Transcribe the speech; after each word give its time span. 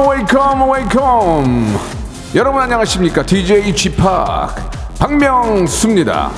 Welcome 0.00 0.70
welcome 0.70 0.70
welcome 0.70 1.78
여러분 2.34 2.62
안녕하십니까? 2.62 3.24
DJ 3.24 3.72
p 3.74 3.92
박명수입니다. 4.98 6.30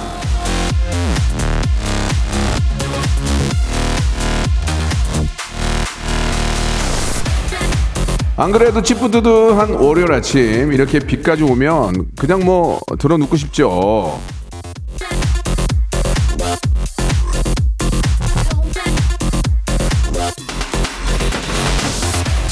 안 8.37 8.51
그래도 8.51 8.83
찌뿌드드한 8.83 9.75
월요일 9.75 10.11
아침 10.11 10.73
이렇게 10.73 10.99
비까지 10.99 11.45
오면 11.45 12.07
그냥 12.19 12.45
뭐 12.45 12.81
들어 12.99 13.17
눕고 13.17 13.37
싶죠 13.37 14.19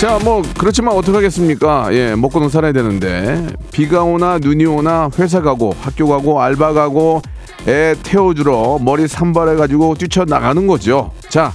자, 0.03 0.19
뭐 0.25 0.43
그렇지만 0.59 0.97
어떡하겠습니까? 0.97 1.95
예, 1.95 2.17
먹고는 2.17 2.49
살아야 2.49 2.73
되는데 2.73 3.47
비가 3.71 4.03
오나 4.03 4.39
눈이 4.39 4.67
오나 4.67 5.09
회사 5.17 5.41
가고 5.41 5.77
학교 5.81 6.09
가고 6.09 6.43
알바 6.43 6.73
가고 6.73 7.23
애 7.69 7.95
태워주러 8.03 8.81
머리 8.83 9.07
산발해 9.07 9.55
가지고 9.55 9.95
뛰쳐 9.95 10.25
나가는 10.25 10.67
거죠. 10.67 11.13
자, 11.29 11.53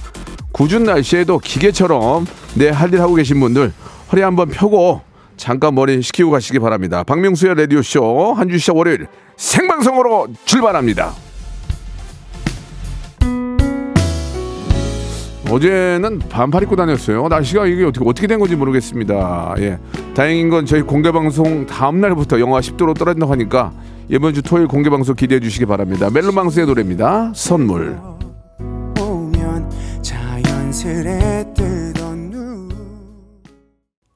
궂은 0.54 0.84
날씨에도 0.84 1.40
기계처럼 1.40 2.26
내 2.54 2.70
할 2.70 2.94
일 2.94 3.02
하고 3.02 3.16
계신 3.16 3.38
분들 3.38 3.70
허리 4.12 4.22
한번 4.22 4.48
펴고 4.48 5.02
잠깐 5.36 5.74
머리 5.74 6.00
식히고 6.00 6.30
가시기 6.30 6.58
바랍니다. 6.58 7.02
박명수의 7.04 7.54
라디오 7.54 7.82
쇼 7.82 8.32
한 8.32 8.48
주 8.48 8.56
시작 8.58 8.78
월요일 8.78 9.08
생방송으로 9.36 10.28
출발합니다. 10.46 11.12
어제는 15.50 16.18
반팔 16.28 16.64
입고 16.64 16.76
다녔어요. 16.76 17.28
날씨가 17.28 17.66
이게 17.66 17.84
어떻게 17.84 18.04
어떻게 18.08 18.26
된 18.26 18.38
건지 18.38 18.54
모르겠습니다. 18.54 19.54
예, 19.58 19.78
다행인 20.14 20.50
건 20.50 20.66
저희 20.66 20.82
공개 20.82 21.10
방송 21.10 21.66
다음 21.66 22.00
날부터 22.00 22.38
영하 22.40 22.60
10도로 22.60 22.96
떨어진다고 22.96 23.32
하니까 23.32 23.72
이번 24.08 24.34
주 24.34 24.42
토요일 24.42 24.66
공개 24.68 24.90
방송 24.90 25.14
기대해 25.14 25.40
주시기 25.40 25.64
바랍니다. 25.66 26.10
멜로 26.12 26.32
방송의 26.32 26.66
노래입니다. 26.66 27.32
선물. 27.34 27.98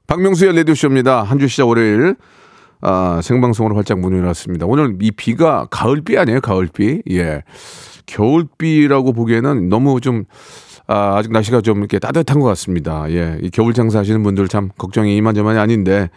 박명수의 0.07 0.55
라디오 0.57 0.75
쇼입니다. 0.75 1.23
한 1.23 1.39
주 1.39 1.49
시작 1.49 1.69
월요일 1.69 2.17
아, 2.81 3.21
생방송으로 3.23 3.77
활짝 3.77 4.01
문을 4.01 4.19
열었습니다. 4.19 4.67
오늘 4.67 4.97
이 5.01 5.11
비가 5.13 5.67
가을비 5.71 6.19
아니에요? 6.19 6.41
가을비. 6.41 7.03
예. 7.13 7.43
겨울비라고 8.07 9.13
보기에는 9.13 9.69
너무 9.69 10.01
좀 10.01 10.25
아, 10.93 11.17
아직 11.17 11.33
날씨가 11.33 11.63
좀 11.63 11.79
이렇게 11.79 11.99
따뜻한 11.99 12.39
것 12.39 12.47
같습니다. 12.49 13.07
예. 13.09 13.39
이 13.41 13.49
겨울 13.49 13.73
장사 13.73 14.01
하시는 14.01 14.23
분들 14.23 14.47
참 14.49 14.69
걱정이 14.77 15.17
이만저만이 15.17 15.59
아닌데 15.59 16.11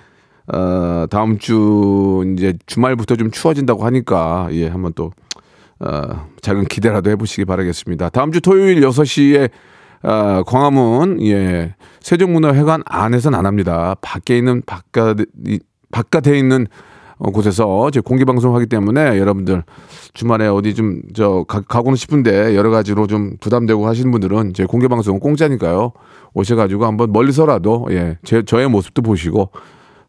어, 0.48 1.06
다음 1.10 1.38
주 1.38 2.26
이제 2.36 2.56
주말부터 2.66 3.16
좀 3.16 3.32
추워진다고 3.32 3.86
하니까 3.86 4.50
예, 4.52 4.68
한번 4.68 4.92
또 4.94 5.12
어, 5.80 6.28
작은 6.42 6.66
기대라도 6.66 7.10
해보시기 7.12 7.46
바라겠습니다. 7.46 8.10
다음 8.10 8.34
주 8.34 8.42
토요일 8.42 8.82
6시에 8.82 9.50
어, 10.04 10.44
광화문 10.46 11.26
예, 11.26 11.74
세종문화회관 12.02 12.84
안에서는 12.86 13.40
안 13.40 13.46
합니다. 13.46 13.96
밖에 14.02 14.38
있는 14.38 14.62
바깥 14.66 15.20
이, 15.48 15.60
바깥에 15.94 16.38
있는 16.38 16.64
어, 16.64 16.68
곳에서 17.18 17.90
제 17.92 18.00
공개 18.02 18.26
방송하기 18.26 18.66
때문에 18.68 19.18
여러분들 19.20 19.64
주말에 20.14 20.48
어디 20.48 20.74
좀 20.76 21.02
저 21.14 21.46
가고는 21.48 21.96
싶은데 21.96 22.56
여러 22.56 22.70
가지로 22.70 23.08
좀 23.08 23.38
부담되고 23.40 23.88
하시는 23.88 24.12
분들은 24.12 24.54
제 24.54 24.66
공개 24.66 24.88
방송 24.88 25.20
공짜니까요 25.20 25.94
오셔가지고 26.34 26.86
한번 26.86 27.12
멀리서라도 27.14 27.88
예 27.92 28.18
제 28.24 28.44
저의 28.44 28.68
모습도 28.70 29.02
보시고 29.02 29.50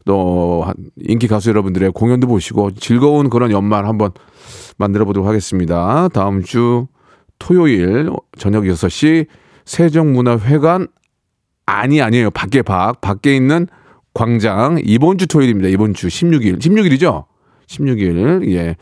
또 0.05 0.63
한- 0.67 0.75
인기 0.99 1.27
가수 1.29 1.49
여러분들의 1.51 1.93
공연도 1.93 2.27
보시고 2.27 2.73
즐거운 2.73 3.29
그런 3.31 3.51
연말 3.51 3.87
한번 3.87 4.11
만들어 4.79 5.05
보도록 5.05 5.29
하겠습니다. 5.29 6.09
다음 6.13 6.43
주 6.43 6.87
토요일 7.39 8.11
저녁 8.39 8.65
6시 8.65 9.27
세종문화회관 9.65 10.89
아니 11.67 12.01
아니에요. 12.03 12.31
밖에 12.31 12.63
밖 12.63 13.01
밖에 13.01 13.35
있는 13.35 13.67
광장 14.17 14.81
이번 14.83 15.19
주 15.19 15.27
토요일입니다. 15.27 15.69
이번 15.69 15.93
주 15.93 16.07
16일 16.07 16.59
16일이죠. 16.59 17.25
16일 17.67 18.51
예. 18.55 18.77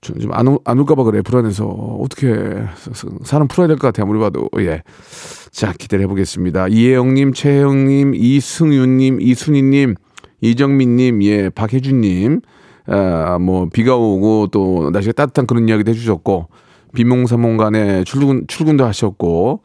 좀안 0.00 0.56
안 0.64 0.78
올까봐 0.78 1.02
그래 1.04 1.20
불안해서 1.22 1.66
어떻게 1.66 2.34
사람 3.24 3.46
풀어야 3.48 3.66
될 3.66 3.76
것 3.76 3.88
같아요 3.88 4.04
아무리 4.04 4.18
봐도 4.20 4.48
예. 4.60 4.82
자 5.50 5.74
기대를 5.74 6.04
해보겠습니다. 6.04 6.68
이혜영님, 6.68 7.34
최혜영님, 7.34 8.14
이승윤님, 8.14 9.20
이순희님, 9.20 9.94
이정민님, 10.40 11.22
예 11.24 11.50
박혜준님, 11.50 12.40
아 12.86 13.38
뭐 13.38 13.68
비가 13.70 13.96
오고 13.96 14.48
또 14.50 14.88
날씨가 14.92 15.12
따뜻한 15.12 15.46
그런 15.46 15.68
이야기도 15.68 15.90
해주셨고 15.90 16.48
비몽사몽 16.94 17.58
간에 17.58 18.02
출근 18.04 18.46
출근도 18.46 18.86
하셨고 18.86 19.62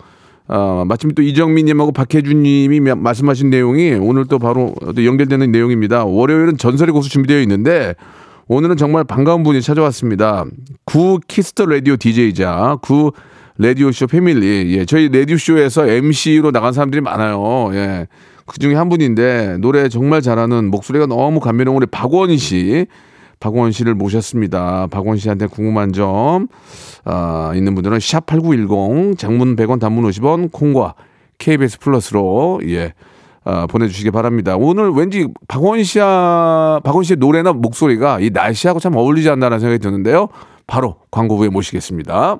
아, 0.47 0.83
마침 0.87 1.11
또 1.13 1.21
이정민님하고 1.21 1.91
박혜준님이 1.93 2.79
마- 2.81 2.95
말씀하신 2.95 3.49
내용이 3.49 3.93
오늘 3.93 4.25
또 4.25 4.39
바로 4.39 4.73
또 4.95 5.05
연결되는 5.05 5.51
내용입니다. 5.51 6.03
월요일은 6.05 6.57
전설의 6.57 6.91
고수 6.93 7.09
준비되어 7.09 7.39
있는데 7.41 7.95
오늘은 8.47 8.75
정말 8.77 9.05
반가운 9.05 9.43
분이 9.43 9.61
찾아왔습니다. 9.61 10.45
구 10.85 11.19
키스 11.27 11.51
더 11.51 11.65
라디오 11.65 11.95
DJ자 11.95 12.77
구 12.81 13.13
라디오 13.57 13.91
쇼 13.91 14.07
패밀리. 14.07 14.75
예, 14.77 14.85
저희 14.85 15.07
라디오 15.09 15.37
쇼에서 15.37 15.87
MC로 15.87 16.51
나간 16.51 16.73
사람들이 16.73 17.01
많아요. 17.01 17.69
예. 17.73 18.07
그 18.45 18.59
중에 18.59 18.75
한 18.75 18.89
분인데 18.89 19.57
노래 19.59 19.87
정말 19.87 20.21
잘하는 20.21 20.69
목소리가 20.69 21.05
너무 21.05 21.39
감미로운 21.39 21.77
우리 21.77 21.85
박원 21.85 22.35
씨. 22.35 22.85
박원 23.43 23.73
씨를 23.73 23.93
모셨습니다. 23.93 24.87
박원 24.87 25.17
씨한테 25.17 25.47
궁금한 25.47 25.91
점 25.91 26.47
아, 27.03 27.51
있는 27.53 27.75
분들은 27.75 27.99
샵 27.99 28.25
8910 28.25 29.17
장문 29.17 29.57
100원 29.57 29.81
단문 29.81 30.09
50원 30.09 30.49
콩과 30.49 30.95
KBS 31.39 31.79
플러스로 31.79 32.61
예. 32.67 32.93
아, 33.43 33.67
보내주시기 33.67 34.11
바랍니다. 34.11 34.55
오늘 34.55 34.91
왠지 34.91 35.27
박원 35.49 35.83
씨야 35.83 36.79
박원 36.85 37.03
씨의 37.03 37.17
노래나 37.17 37.51
목소리가 37.51 38.21
이 38.21 38.29
날씨하고 38.29 38.79
참 38.79 38.95
어울리지 38.95 39.29
않나라는 39.29 39.59
생각이 39.59 39.79
드는데요. 39.83 40.29
바로 40.65 40.95
광고 41.11 41.35
후에 41.35 41.49
모시겠습니다. 41.49 42.39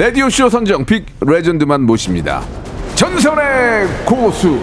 라디오쇼 0.00 0.48
선정 0.48 0.86
빅 0.86 1.04
레전드만 1.20 1.82
모십니다. 1.82 2.40
전설의 2.94 3.86
고수. 4.06 4.58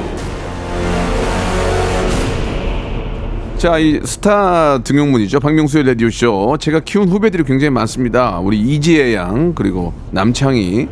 자, 3.55 3.77
이 3.77 3.99
스타 4.03 4.79
등용문이죠. 4.79 5.39
박명수의 5.39 5.85
라디오쇼. 5.89 6.57
제가 6.59 6.79
키운 6.79 7.07
후배들이 7.09 7.43
굉장히 7.43 7.69
많습니다. 7.69 8.39
우리 8.39 8.59
이지혜 8.59 9.13
양, 9.13 9.53
그리고 9.53 9.93
남창희, 10.09 10.87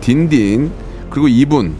딘딘, 0.00 0.72
그리고 1.10 1.28
이분. 1.28 1.74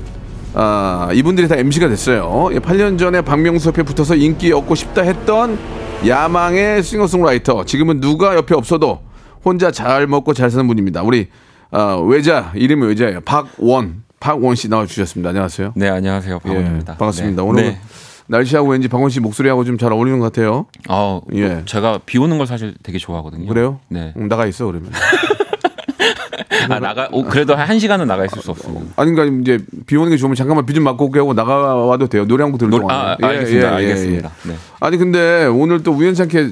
아, 0.53 1.09
이분들이 1.15 1.49
다 1.49 1.57
MC가 1.57 1.89
됐어요. 1.89 2.51
8년 2.53 2.99
전에 2.99 3.23
박명수 3.23 3.69
옆에 3.69 3.85
붙어서 3.85 4.17
인기 4.17 4.53
얻고 4.53 4.75
싶다 4.75 5.01
했던 5.01 5.59
야망의 6.07 6.83
싱어송라이터. 6.83 7.65
지금은 7.65 8.01
누가 8.03 8.37
옆에 8.37 8.55
없어도 8.55 9.01
혼자 9.43 9.71
잘 9.71 10.07
먹고 10.07 10.35
잘 10.35 10.51
사는 10.51 10.67
분입니다. 10.67 11.01
우리 11.01 11.29
아, 11.73 11.97
외자, 11.97 12.53
이름이 12.55 12.87
외자예요. 12.87 13.21
박원. 13.23 14.03
박원 14.21 14.55
씨 14.55 14.69
나와주셨습니다. 14.69 15.31
안녕하세요. 15.31 15.73
네 15.75 15.89
안녕하세요 15.89 16.39
박원입니다. 16.41 16.93
예, 16.93 16.97
반갑습니다. 16.99 17.43
네. 17.43 17.49
오늘 17.49 17.63
네. 17.65 17.81
날씨하고 18.29 18.69
왠지 18.69 18.87
박원 18.87 19.11
씨 19.11 19.19
목소리하고 19.19 19.65
좀 19.65 19.79
잘 19.79 19.91
어울리는 19.93 20.21
것 20.21 20.33
같아요. 20.33 20.67
어, 20.89 21.21
예. 21.35 21.63
제가 21.67 21.99
비 22.07 22.19
오는 22.19 22.39
걸 22.39 22.47
사실 22.47 22.75
되게 22.85 22.99
좋아하거든요. 22.99 23.49
그래요? 23.49 23.81
네. 23.89 24.13
음, 24.17 24.29
나가 24.29 24.47
있어 24.47 24.67
그러면. 24.67 24.93
아 26.71 26.79
나가 26.79 27.09
오, 27.11 27.25
그래도 27.25 27.57
한 27.57 27.81
시간은 27.81 28.07
나가 28.07 28.25
있을 28.25 28.41
수 28.43 28.53
없습니다. 28.53 28.93
아니 28.95 29.13
그러니까 29.13 29.41
이제 29.43 29.59
비 29.87 29.97
오는 29.97 30.11
게 30.11 30.17
좋으면 30.17 30.37
잠깐만 30.37 30.65
비 30.67 30.73
좀 30.75 30.85
맞고 30.85 31.07
올게 31.07 31.19
하고 31.19 31.35
나가와도 31.35 32.07
돼요. 32.07 32.25
노래 32.25 32.45
한 32.45 32.53
곡 32.53 32.59
들을 32.59 32.71
노- 32.71 32.79
동안에. 32.79 32.99
아, 33.01 33.17
알겠습니다. 33.21 33.75
알겠습니다. 33.75 34.31
네. 34.47 34.55
아니 34.79 34.97
근데 34.99 35.47
오늘 35.47 35.83
또 35.83 35.91
우연찮게 35.93 36.51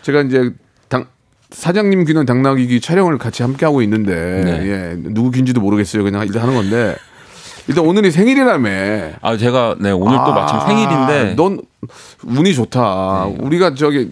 제가 0.00 0.22
이제 0.22 0.38
당 0.38 0.54
사장님 1.50 2.04
귀는 2.04 2.26
당나귀 2.26 2.66
귀 2.66 2.80
촬영을 2.80 3.18
같이 3.18 3.42
함께 3.42 3.64
하고 3.64 3.82
있는데 3.82 4.42
네. 4.44 4.68
예, 4.68 4.96
누구 4.96 5.30
귀인지도 5.30 5.60
모르겠어요. 5.60 6.02
그냥 6.02 6.26
일단 6.26 6.42
하는 6.42 6.54
건데 6.54 6.96
일단 7.68 7.84
오늘이 7.84 8.10
생일이라며. 8.10 8.70
아 9.22 9.36
제가 9.36 9.76
네 9.80 9.90
오늘 9.90 10.16
또 10.24 10.32
마침 10.32 10.56
아, 10.56 10.66
생일인데 10.66 11.34
넌 11.36 11.60
운이 12.24 12.54
좋다. 12.54 13.26
우리가 13.38 13.74
저기 13.74 14.10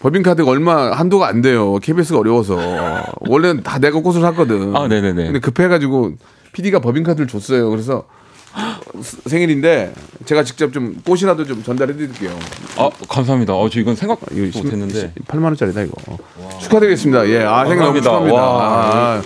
법인카드가 0.00 0.50
얼마 0.50 0.92
한도가 0.92 1.26
안 1.28 1.42
돼요. 1.42 1.76
KBS가 1.78 2.18
어려워서 2.18 2.56
원래는 3.20 3.62
다 3.62 3.78
내가 3.78 4.00
꽃을 4.00 4.20
샀거든. 4.20 4.74
아, 4.76 4.86
네네네. 4.88 5.24
근데 5.24 5.38
급해가지고 5.40 6.12
PD가 6.52 6.80
법인카드를 6.80 7.26
줬어요. 7.26 7.68
그래서 7.70 8.04
생일인데 9.26 9.92
제가 10.24 10.42
직접 10.44 10.72
좀 10.72 10.96
꽃이라도 11.04 11.44
좀 11.44 11.62
전달해 11.62 11.94
드릴게요. 11.94 12.36
아 12.76 12.90
감사합니다. 13.08 13.54
어, 13.54 13.68
저 13.70 13.80
이건 13.80 13.94
생각 13.96 14.20
이거 14.32 14.58
못했는데 14.58 15.12
8만 15.26 15.44
원짜리다 15.44 15.82
이거. 15.82 15.96
축하드리겠습니다. 16.60 17.28
예, 17.28 17.44
아 17.44 17.64
생일 17.64 17.78
너무. 17.78 18.00
축하합니다. 18.00 18.34
와. 18.34 19.14
아, 19.14 19.22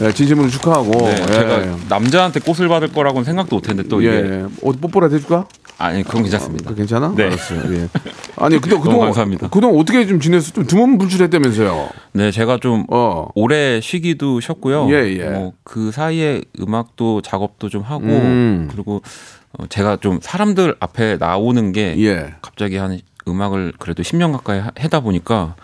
예, 0.00 0.12
진심으로 0.12 0.48
축하하고. 0.48 0.90
네, 0.90 1.16
예. 1.20 1.26
제가 1.26 1.76
남자한테 1.88 2.40
꽃을 2.40 2.68
받을 2.68 2.92
거라고는 2.92 3.24
생각도 3.24 3.56
못했는데 3.56 3.88
또 3.88 4.02
예, 4.04 4.08
이게 4.08 4.16
예. 4.18 4.44
어디 4.62 4.78
뽀뽀라도 4.78 5.16
해줄까? 5.16 5.46
아니 5.78 6.02
그건 6.02 6.22
괜찮습니다. 6.24 6.70
그 6.70 6.74
괜찮아? 6.76 7.14
네. 7.16 7.24
알았어요. 7.24 7.60
예. 7.74 7.88
아니 8.36 8.58
근데 8.60 8.76
그동안 8.76 9.00
감사합니다. 9.06 9.48
그동안 9.48 9.78
어떻게 9.80 10.06
좀 10.06 10.18
지냈어? 10.20 10.52
좀 10.52 10.66
두문불출했다면서요? 10.66 11.88
네 12.12 12.30
제가 12.32 12.58
좀 12.60 12.84
어. 12.90 13.28
오래 13.34 13.80
쉬기도 13.80 14.40
쉬었고요. 14.40 14.88
예, 14.90 15.16
예. 15.18 15.24
뭐그 15.30 15.92
사이에 15.92 16.42
음악도 16.60 17.22
작업도 17.22 17.68
좀 17.68 17.82
하고 17.82 18.04
음. 18.06 18.68
그리고 18.72 19.02
어, 19.52 19.66
제가 19.68 19.96
좀 20.00 20.18
사람들 20.20 20.76
앞에 20.80 21.16
나오는 21.18 21.72
게 21.72 21.94
예. 21.98 22.34
갑자기 22.42 22.76
한 22.76 22.98
음악을 23.28 23.74
그래도 23.78 24.02
10년 24.02 24.32
가까이 24.32 24.58
하- 24.58 24.72
하다 24.76 25.00
보니까 25.00 25.54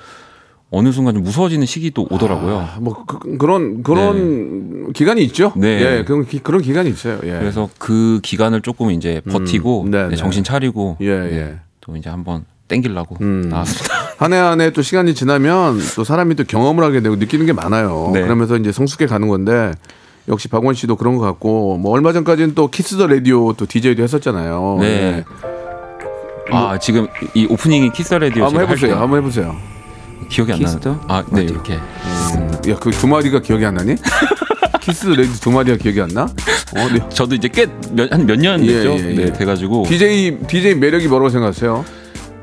어느 0.70 0.90
순간 0.90 1.14
좀 1.14 1.22
무서워지는 1.22 1.66
시기도 1.66 2.06
오더라고요. 2.10 2.68
뭐 2.80 3.04
그, 3.06 3.44
런 3.44 3.82
그런 3.84 4.92
기간이 4.92 5.22
있죠. 5.24 5.52
네. 5.56 5.80
예, 5.80 6.04
그런 6.04 6.26
기, 6.26 6.40
그런 6.40 6.62
기간이 6.62 6.90
있어요. 6.90 7.18
예. 7.24 7.30
그래서 7.38 7.68
그 7.78 8.18
기간을 8.22 8.60
조금 8.62 8.90
이제 8.90 9.20
버티고 9.30 9.82
음, 9.82 9.90
네, 9.90 10.02
네, 10.04 10.08
네. 10.10 10.16
정신 10.16 10.42
차리고 10.42 10.96
예, 11.00 11.16
네, 11.20 11.36
예. 11.38 11.54
또 11.80 11.96
이제 11.96 12.10
한번 12.10 12.44
땡기려고 12.66 13.16
음. 13.20 13.48
나왔습니다. 13.50 13.94
한 14.18 14.32
해 14.32 14.38
한 14.40 14.60
해 14.60 14.70
또 14.72 14.82
시간이 14.82 15.14
지나면 15.14 15.78
또 15.96 16.02
사람이 16.02 16.34
또 16.34 16.44
경험을 16.44 16.82
하게 16.82 17.00
되고 17.02 17.14
느끼는 17.16 17.46
게 17.46 17.52
많아요. 17.52 18.10
네. 18.12 18.22
그러면서 18.22 18.56
이제 18.56 18.72
성숙해 18.72 19.06
가는 19.06 19.28
건데 19.28 19.70
역시 20.28 20.48
박원 20.48 20.74
씨도 20.74 20.96
그런 20.96 21.16
것 21.18 21.24
같고 21.24 21.76
뭐 21.76 21.92
얼마 21.92 22.12
전까지는 22.12 22.54
또 22.54 22.68
키스 22.68 22.96
더 22.96 23.06
라디오 23.06 23.52
또 23.52 23.66
DJ도 23.66 24.02
했었잖아요. 24.02 24.78
네. 24.80 24.86
예. 24.86 25.24
아 26.50 26.78
지금 26.78 27.06
이 27.34 27.46
오프닝이 27.48 27.92
키스 27.92 28.12
라디오 28.14 28.44
한번 28.46 28.62
해보세요. 28.62 28.96
한번 28.96 29.18
해보세요. 29.20 29.54
기억이 30.28 30.52
안 30.52 30.60
나는데. 30.60 30.94
아, 31.08 31.24
네 31.32 31.42
이렇게. 31.44 31.74
야, 31.74 32.76
그 32.80 32.90
두 32.90 33.06
마디가 33.06 33.40
기억이 33.40 33.64
안 33.64 33.74
나니? 33.74 33.94
키스 34.80 35.04
더 35.06 35.10
라디오 35.10 35.32
두 35.40 35.50
마디가 35.50 35.76
기억이 35.78 36.00
안 36.00 36.08
나? 36.08 36.24
어, 36.24 36.88
네. 36.92 37.00
저도 37.08 37.34
이제 37.34 37.48
꽤 37.48 37.66
한 38.10 38.26
몇년 38.26 38.62
예, 38.64 38.66
됐죠. 38.66 38.90
예, 38.90 39.10
예. 39.10 39.14
네, 39.14 39.32
돼가지고 39.32 39.84
DJ 39.88 40.38
DJ 40.46 40.74
매력이 40.74 41.08
뭐라고 41.08 41.30
생각하세요? 41.30 41.84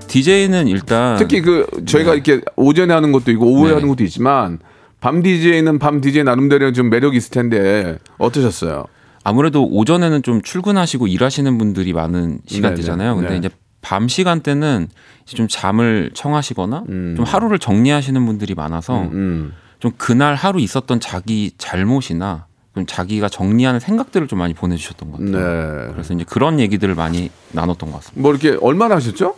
DJ는 0.07 0.67
일단 0.67 1.17
특히 1.17 1.41
그 1.41 1.65
저희가 1.85 2.13
이렇게 2.15 2.41
오전에 2.55 2.93
하는 2.93 3.11
것도 3.11 3.31
있고 3.31 3.45
오후에 3.45 3.69
네. 3.69 3.73
하는 3.75 3.87
것도 3.89 4.03
있지만 4.03 4.59
밤 4.99 5.21
DJ는 5.21 5.79
밤 5.79 6.01
DJ 6.01 6.23
나름대로 6.23 6.71
좀 6.73 6.89
매력이 6.89 7.17
있을 7.17 7.31
텐데 7.31 7.97
어떠셨어요? 8.17 8.85
아무래도 9.23 9.65
오전에는 9.67 10.23
좀 10.23 10.41
출근하시고 10.41 11.07
일하시는 11.07 11.57
분들이 11.57 11.93
많은 11.93 12.39
시간대잖아요. 12.47 13.15
네, 13.15 13.21
네, 13.21 13.27
근데 13.27 13.39
네. 13.39 13.47
이제 13.47 13.55
밤 13.81 14.07
시간대는 14.07 14.87
이제 15.23 15.35
좀 15.35 15.47
잠을 15.47 16.11
청하시거나 16.13 16.83
음. 16.89 17.13
좀 17.15 17.25
하루를 17.25 17.59
정리하시는 17.59 18.25
분들이 18.25 18.53
많아서 18.55 19.03
음. 19.03 19.53
좀 19.79 19.91
그날 19.97 20.35
하루 20.35 20.59
있었던 20.59 20.99
자기 20.99 21.51
잘못이나 21.57 22.45
좀 22.75 22.85
자기가 22.85 23.27
정리하는 23.27 23.79
생각들을 23.79 24.27
좀 24.27 24.39
많이 24.39 24.53
보내주셨던 24.53 25.11
것 25.11 25.17
같아요. 25.19 25.87
네. 25.87 25.91
그래서 25.93 26.13
이제 26.13 26.23
그런 26.27 26.59
얘기들을 26.59 26.95
많이 26.95 27.29
나눴던 27.51 27.91
것 27.91 27.97
같습니다. 27.97 28.21
뭐 28.21 28.31
이렇게 28.31 28.57
얼마나 28.61 28.95
하셨죠? 28.95 29.35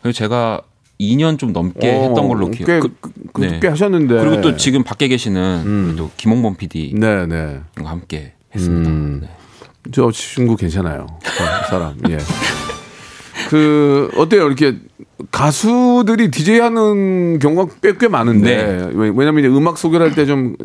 그래서 0.00 0.16
제가 0.16 0.62
2년 1.00 1.38
좀 1.38 1.52
넘게 1.52 1.90
어, 1.90 2.02
했던 2.08 2.28
걸로 2.28 2.50
기억. 2.50 2.66
꽤, 2.66 2.80
그, 2.80 2.94
그, 3.32 3.40
네. 3.40 3.60
꽤 3.60 3.68
하셨는데. 3.68 4.14
그리고 4.14 4.40
또 4.40 4.56
지금 4.56 4.84
밖에 4.84 5.08
계시는 5.08 5.62
음. 5.66 5.94
또 5.98 6.10
김홍범 6.16 6.56
PD와 6.56 6.98
네, 6.98 7.26
네. 7.26 7.60
함께 7.84 8.34
했습니다. 8.54 8.90
음. 8.90 9.20
네. 9.22 9.28
저 9.92 10.10
친구 10.12 10.56
괜찮아요. 10.56 11.06
그 11.22 11.68
사람. 11.68 11.98
예. 12.08 12.18
그 13.52 14.10
어때요? 14.16 14.46
이렇게 14.46 14.76
가수들이 15.30 16.30
DJ 16.30 16.58
하는 16.60 17.38
경우가 17.38 17.74
꽤, 17.82 17.92
꽤 18.00 18.08
많은데 18.08 18.56
네. 18.56 18.90
왜- 18.94 19.12
왜냐면 19.14 19.44
이제 19.44 19.48
음악 19.48 19.76
소개를 19.76 20.06
할 20.08 20.14
때 20.14 20.24
좀 20.26 20.56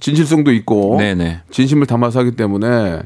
진실성도 0.00 0.52
있고 0.52 0.96
네네. 0.98 1.40
진심을 1.50 1.86
담아서 1.86 2.18
하기 2.20 2.32
때문에 2.32 3.00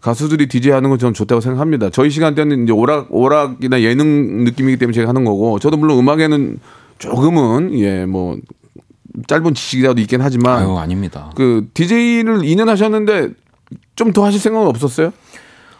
가수들이 0.00 0.48
DJ 0.48 0.72
하는 0.72 0.90
건 0.90 0.98
저는 0.98 1.14
좋다고 1.14 1.40
생각합니다. 1.40 1.90
저희 1.90 2.10
시간대는 2.10 2.64
이제 2.64 2.72
오락 2.72 3.14
오락이나 3.14 3.80
예능 3.82 4.42
느낌이기 4.44 4.76
때문에 4.76 4.92
제가 4.94 5.08
하는 5.08 5.24
거고 5.24 5.58
저도 5.60 5.76
물론 5.76 5.98
음악에는 6.00 6.58
조금은 6.98 7.78
예뭐 7.78 8.38
짧은 9.28 9.54
지식이라도 9.54 10.00
있긴 10.00 10.20
하지만 10.20 10.62
아유 10.62 10.76
아닙니다. 10.76 11.30
그 11.36 11.68
DJ를 11.74 12.38
2년 12.40 12.66
하셨는데 12.66 13.30
좀 13.96 14.12
더 14.12 14.24
하실 14.24 14.40
생각은 14.40 14.66
없었어요? 14.68 15.12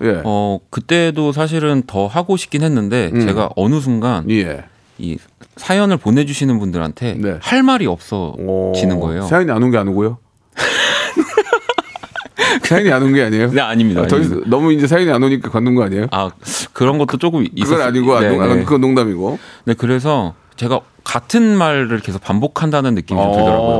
예. 0.02 0.20
어 0.24 0.58
그때도 0.70 1.32
사실은 1.32 1.82
더 1.86 2.06
하고 2.06 2.36
싶긴 2.36 2.62
했는데 2.62 3.10
음. 3.12 3.20
제가 3.20 3.50
어느 3.56 3.80
순간 3.80 4.28
예. 4.30 4.64
이 4.98 5.16
사연을 5.56 5.96
보내주시는 5.96 6.58
분들한테 6.58 7.14
네. 7.18 7.36
할 7.40 7.62
말이 7.62 7.86
없어지는 7.86 8.96
오, 8.96 9.00
거예요. 9.00 9.22
사연이 9.22 9.50
안 9.50 9.62
온게안 9.62 9.88
오고요. 9.88 10.18
사연이 12.64 12.90
안 12.92 13.02
온 13.02 13.12
게 13.14 13.22
아니에요? 13.22 13.50
네 13.50 13.60
아닙니다. 13.60 14.02
아, 14.02 14.06
더 14.06 14.16
아닙니다. 14.16 14.42
너무 14.46 14.72
이제 14.72 14.86
사연이 14.86 15.10
안 15.10 15.22
오니까 15.22 15.50
관둔 15.50 15.74
거 15.74 15.84
아니에요? 15.84 16.06
아 16.10 16.30
그런 16.72 16.98
것도 16.98 17.18
조금 17.18 17.46
있었 17.54 17.70
그건 17.70 17.86
아니고 17.86 18.16
아, 18.16 18.20
네, 18.20 18.30
네. 18.36 18.64
그건 18.64 18.80
농담이고. 18.80 19.38
네 19.64 19.74
그래서 19.74 20.34
제가 20.56 20.80
같은 21.04 21.56
말을 21.56 22.00
계속 22.00 22.22
반복한다는 22.22 22.94
느낌이 22.94 23.20
좀 23.20 23.32
들더라고요. 23.32 23.76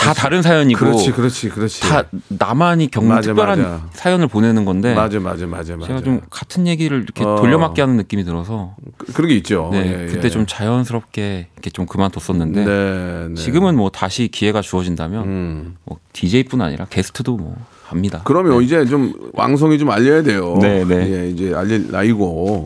어, 0.00 0.04
다. 0.04 0.14
다른 0.14 0.42
사연이고 0.42 0.78
그렇지, 0.78 1.12
그렇지, 1.12 1.48
그렇지. 1.48 1.80
다 1.82 2.04
나만이 2.28 2.90
겪는 2.90 3.08
맞아, 3.14 3.28
특별한 3.28 3.60
맞아. 3.62 3.86
사연을 3.92 4.28
보내는 4.28 4.64
건데 4.64 4.94
맞아, 4.94 5.18
맞아, 5.20 5.46
맞아, 5.46 5.76
맞아. 5.76 5.88
제가 5.88 6.00
좀 6.02 6.20
같은 6.30 6.66
얘기를 6.66 7.02
이렇게 7.02 7.24
어. 7.24 7.36
돌려막기 7.36 7.80
하는 7.80 7.96
느낌이 7.96 8.24
들어서 8.24 8.74
그- 8.96 9.12
그런 9.12 9.28
게 9.28 9.34
있죠. 9.36 9.70
네, 9.72 9.78
예, 9.86 10.02
예. 10.04 10.06
그때 10.06 10.30
좀 10.30 10.46
자연스럽게 10.46 11.48
이렇게 11.54 11.70
좀 11.70 11.86
그만뒀었는데 11.86 12.64
네, 12.64 13.28
네. 13.28 13.34
지금은 13.34 13.76
뭐 13.76 13.90
다시 13.90 14.28
기회가 14.28 14.60
주어진다면 14.62 15.24
음. 15.24 15.76
뭐 15.84 15.98
DJ뿐 16.12 16.60
아니라 16.60 16.86
게스트도 16.86 17.36
뭐 17.36 17.56
합니다. 17.84 18.22
그러면 18.24 18.62
이제 18.62 18.84
좀 18.86 19.12
왕성히 19.32 19.78
좀 19.78 19.90
알려야 19.90 20.22
돼요. 20.22 20.58
네, 20.60 20.84
네. 20.84 21.22
예, 21.24 21.30
이제 21.30 21.52
알릴 21.54 21.90
나이고 21.90 22.64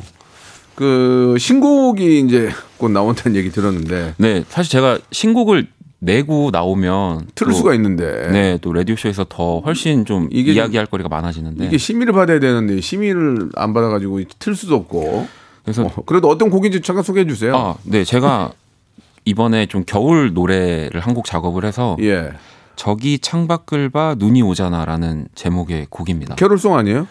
그 0.75 1.37
신곡이 1.39 2.21
이제 2.21 2.51
곧 2.79 2.91
나온다는 2.91 3.37
얘기 3.37 3.51
들었는데 3.51 4.15
네, 4.19 4.45
사실 4.49 4.71
제가 4.73 4.99
신곡을 5.12 5.69
내고 6.05 6.51
나오면 6.51 7.29
틀을 7.37 7.53
또- 7.53 7.57
수가 7.59 7.75
있는데 7.75 8.29
네, 8.33 8.59
또 8.61 8.73
라디오 8.73 8.97
쇼에서 8.97 9.25
더 9.29 9.61
훨씬 9.61 10.05
좀 10.05 10.29
이게 10.33 10.53
좀- 10.53 10.57
이야기할 10.61 10.87
거리가 10.87 11.09
많아지는데 11.09 11.65
이게 11.65 11.79
심의를 11.79 12.13
받아야 12.13 12.41
되는데 12.41 12.81
심의를 12.81 13.51
안 13.55 13.73
받아가지고 13.73 14.21
틀 14.41 14.57
수도 14.57 14.75
없고. 14.75 15.29
그래서 15.65 15.85
어, 15.85 15.93
그래도 16.05 16.29
어떤 16.29 16.51
곡인지 16.51 16.81
잠깐 16.81 17.05
소개해 17.05 17.25
주세요. 17.29 17.57
아, 17.57 17.77
네, 17.85 18.03
제가 18.03 18.51
이번에 19.25 19.67
좀 19.67 19.85
겨울 19.87 20.35
노래를 20.35 21.01
한 21.01 21.15
곡 21.15 21.25
작업을 21.25 21.65
해서 21.65 21.97
예. 22.01 22.33
저기 22.75 23.21
창밖을 23.21 23.91
봐 23.91 24.17
눈이 24.19 24.43
오잖아라는 24.43 25.29
제목의 25.37 25.87
곡입니다. 25.89 26.35
캐롤송 26.35 26.77
아니에요? 26.77 27.07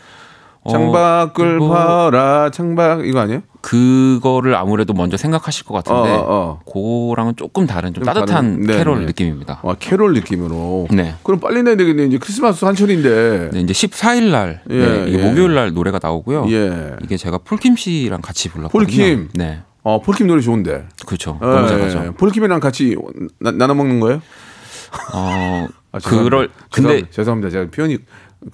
어, 0.63 0.69
창밖을 0.69 1.59
그거- 1.59 1.69
봐라 1.69 2.49
창밖 2.51 3.05
이거 3.05 3.19
아니에요? 3.19 3.41
그거를 3.61 4.55
아무래도 4.55 4.93
먼저 4.93 5.17
생각하실 5.17 5.65
것 5.65 5.73
같은데 5.75 6.11
어, 6.11 6.15
어, 6.15 6.25
어. 6.29 6.59
그거랑은 6.65 7.35
조금 7.35 7.65
다른 7.67 7.93
좀 7.93 8.03
좀 8.03 8.13
따뜻한 8.13 8.27
다른- 8.27 8.61
네, 8.61 8.77
캐롤 8.77 8.99
네. 9.01 9.05
느낌입니다. 9.05 9.61
아, 9.63 9.75
캐롤 9.79 10.13
느낌으로. 10.13 10.87
네. 10.91 11.15
그럼 11.23 11.39
빨리 11.39 11.61
내야 11.63 11.75
되겠네. 11.75 12.05
이제 12.05 12.17
크리스마스 12.17 12.65
한철인데. 12.65 13.49
네, 13.53 13.59
이제 13.61 13.73
14일 13.73 14.31
날 14.31 14.61
예, 14.69 14.75
네, 14.79 15.05
이게 15.07 15.19
예. 15.19 15.23
목요일 15.29 15.53
날 15.53 15.73
노래가 15.73 15.99
나오고요. 16.01 16.45
예. 16.49 16.95
이게 17.03 17.17
제가 17.17 17.37
폴킴 17.39 17.75
씨랑 17.75 18.21
같이 18.21 18.49
불렀거든요. 18.49 18.85
폴킴. 18.87 19.29
네. 19.35 19.59
어, 19.83 20.01
폴킴 20.01 20.27
노래 20.27 20.41
좋은데. 20.41 20.85
그렇죠. 21.05 21.37
너무 21.39 21.63
예, 21.63 21.67
잘하죠. 21.67 22.03
예. 22.07 22.09
폴킴이랑 22.11 22.59
같이 22.59 22.95
나, 23.39 23.51
나눠 23.51 23.75
먹는 23.75 23.99
거예요? 23.99 24.21
어, 25.13 25.67
아, 25.91 25.99
죄송합니다. 25.99 26.29
그럴 26.35 26.49
근데. 26.71 27.03
죄송합니다. 27.09 27.49
제가 27.49 27.69
표현이 27.71 27.97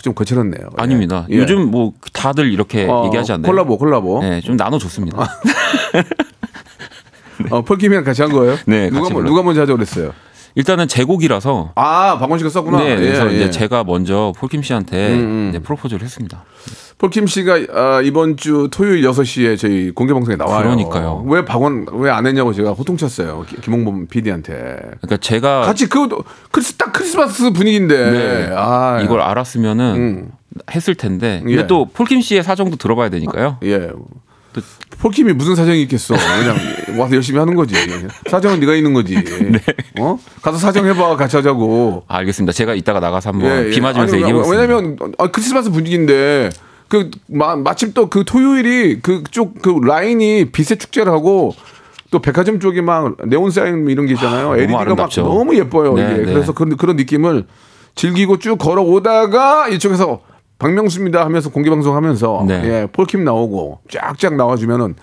좀 0.01 0.13
거칠었네요. 0.13 0.63
예. 0.63 0.81
아닙니다. 0.81 1.25
예. 1.31 1.37
요즘 1.37 1.71
뭐 1.71 1.93
다들 2.13 2.51
이렇게 2.51 2.85
어, 2.89 3.05
얘기하지 3.05 3.31
않나요? 3.33 3.51
콜라보, 3.51 3.77
콜라보. 3.77 4.19
네, 4.21 4.41
좀 4.41 4.57
나눠 4.57 4.77
줬습니다. 4.79 5.27
어, 7.51 7.61
폴킴이랑 7.61 8.03
같이 8.03 8.21
한 8.21 8.31
거예요? 8.31 8.57
네, 8.65 8.89
누가 8.89 9.09
불렀- 9.09 9.25
누가 9.25 9.43
먼저 9.43 9.61
하자고 9.61 9.77
그랬어요? 9.77 10.11
일단은 10.55 10.87
제 10.87 11.03
곡이라서 11.03 11.73
아, 11.75 12.17
박원 12.17 12.39
씨가 12.39 12.49
썼구나. 12.49 12.79
네, 12.79 12.95
그래서 12.95 13.29
예, 13.31 13.35
이제 13.35 13.45
예. 13.45 13.51
제가 13.51 13.83
먼저 13.83 14.33
폴킴 14.37 14.63
씨한테 14.63 15.13
음, 15.13 15.19
음. 15.19 15.47
이제 15.51 15.59
프로포즈를 15.59 16.03
했습니다. 16.03 16.43
폴킴 16.99 17.27
씨가 17.27 17.59
아, 17.73 18.01
이번 18.01 18.37
주 18.37 18.69
토요일 18.71 19.03
6시에 19.03 19.55
저희 19.57 19.91
공개 19.91 20.13
방송에 20.13 20.35
나와요. 20.35 20.63
그러니까요. 20.63 21.23
왜 21.27 21.45
박원 21.45 21.85
왜 21.93 22.09
안 22.09 22.25
했냐고 22.25 22.53
제가 22.53 22.71
호통쳤어요. 22.71 23.45
기- 23.47 23.61
김홍범 23.61 24.07
PD한테. 24.07 24.53
그러니까 25.01 25.17
제가 25.17 25.61
같이 25.61 25.87
그 25.87 26.07
크리스 26.51 26.73
딱 26.73 26.91
크리스마스 26.93 27.51
분위기인데. 27.51 28.11
네. 28.11 28.49
아, 28.55 28.99
이걸 29.03 29.21
알았으면은 29.21 29.85
음. 29.95 30.31
했을 30.71 30.95
텐데 30.95 31.41
근데 31.43 31.59
예. 31.61 31.67
또 31.67 31.85
폴킴 31.85 32.19
씨의 32.21 32.41
사정도 32.43 32.77
들어봐야 32.77 33.09
되니까요. 33.09 33.57
예. 33.63 33.89
폴킴이 34.99 35.33
무슨 35.33 35.53
사정이 35.53 35.83
있겠어. 35.83 36.15
그냥 36.15 36.57
와서 36.99 37.13
열심히 37.13 37.37
하는 37.37 37.53
거지. 37.53 37.75
사정은 38.27 38.59
네가 38.59 38.73
있는 38.73 38.93
거지. 38.93 39.13
네. 39.23 39.59
어? 39.99 40.17
가서 40.41 40.57
사정 40.57 40.87
해봐. 40.87 41.15
같이 41.15 41.35
하자고. 41.35 42.05
아, 42.07 42.17
알겠습니다. 42.17 42.53
제가 42.53 42.73
이따가 42.73 42.99
나가서 42.99 43.29
한번 43.29 43.51
예, 43.51 43.67
예. 43.67 43.69
비 43.69 43.81
맞으면서 43.81 44.13
아니, 44.15 44.23
얘기해 44.23 44.33
보겠습니다. 44.33 44.61
왜냐면 44.63 44.97
아, 45.19 45.27
크리스마스 45.27 45.69
분위기인데 45.69 46.49
그 46.87 47.11
마, 47.27 47.55
마침 47.55 47.93
또 47.93 48.09
그 48.09 48.23
토요일이 48.25 49.01
그쪽 49.01 49.61
그 49.61 49.79
라인이 49.83 50.51
빛의 50.51 50.77
축제를 50.79 51.11
하고 51.11 51.53
또 52.11 52.19
백화점 52.19 52.59
쪽이 52.59 52.81
막 52.81 53.17
네온 53.27 53.51
사인 53.51 53.89
이런 53.89 54.05
게 54.05 54.13
있잖아요. 54.13 54.43
너무 54.49 54.55
LED가 54.57 54.73
막 54.77 54.81
아름답죠. 54.81 55.23
너무 55.23 55.55
예뻐요. 55.55 55.93
네, 55.93 56.03
이게 56.03 56.25
네. 56.25 56.33
그래서 56.33 56.53
그런 56.53 56.77
그런 56.77 56.95
느낌을 56.95 57.45
즐기고 57.95 58.39
쭉 58.39 58.57
걸어오다가 58.57 59.67
이쪽에서 59.69 60.21
박명수입니다 60.59 61.23
하면서 61.25 61.49
공개 61.49 61.69
방송하면서 61.69 62.45
네. 62.47 62.61
예 62.63 62.87
폴킴 62.91 63.23
나오고 63.23 63.79
쫙쫙 63.91 64.35
나와주면은 64.35 64.95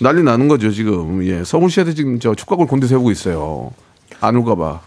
난리 0.00 0.22
나는 0.22 0.48
거죠 0.48 0.70
지금 0.70 1.24
예 1.24 1.42
서울시에서 1.44 1.92
지금 1.94 2.20
저 2.20 2.34
축구골 2.34 2.66
곤대 2.66 2.86
세우고 2.86 3.10
있어요 3.10 3.72
안 4.20 4.36
올까봐 4.36 4.80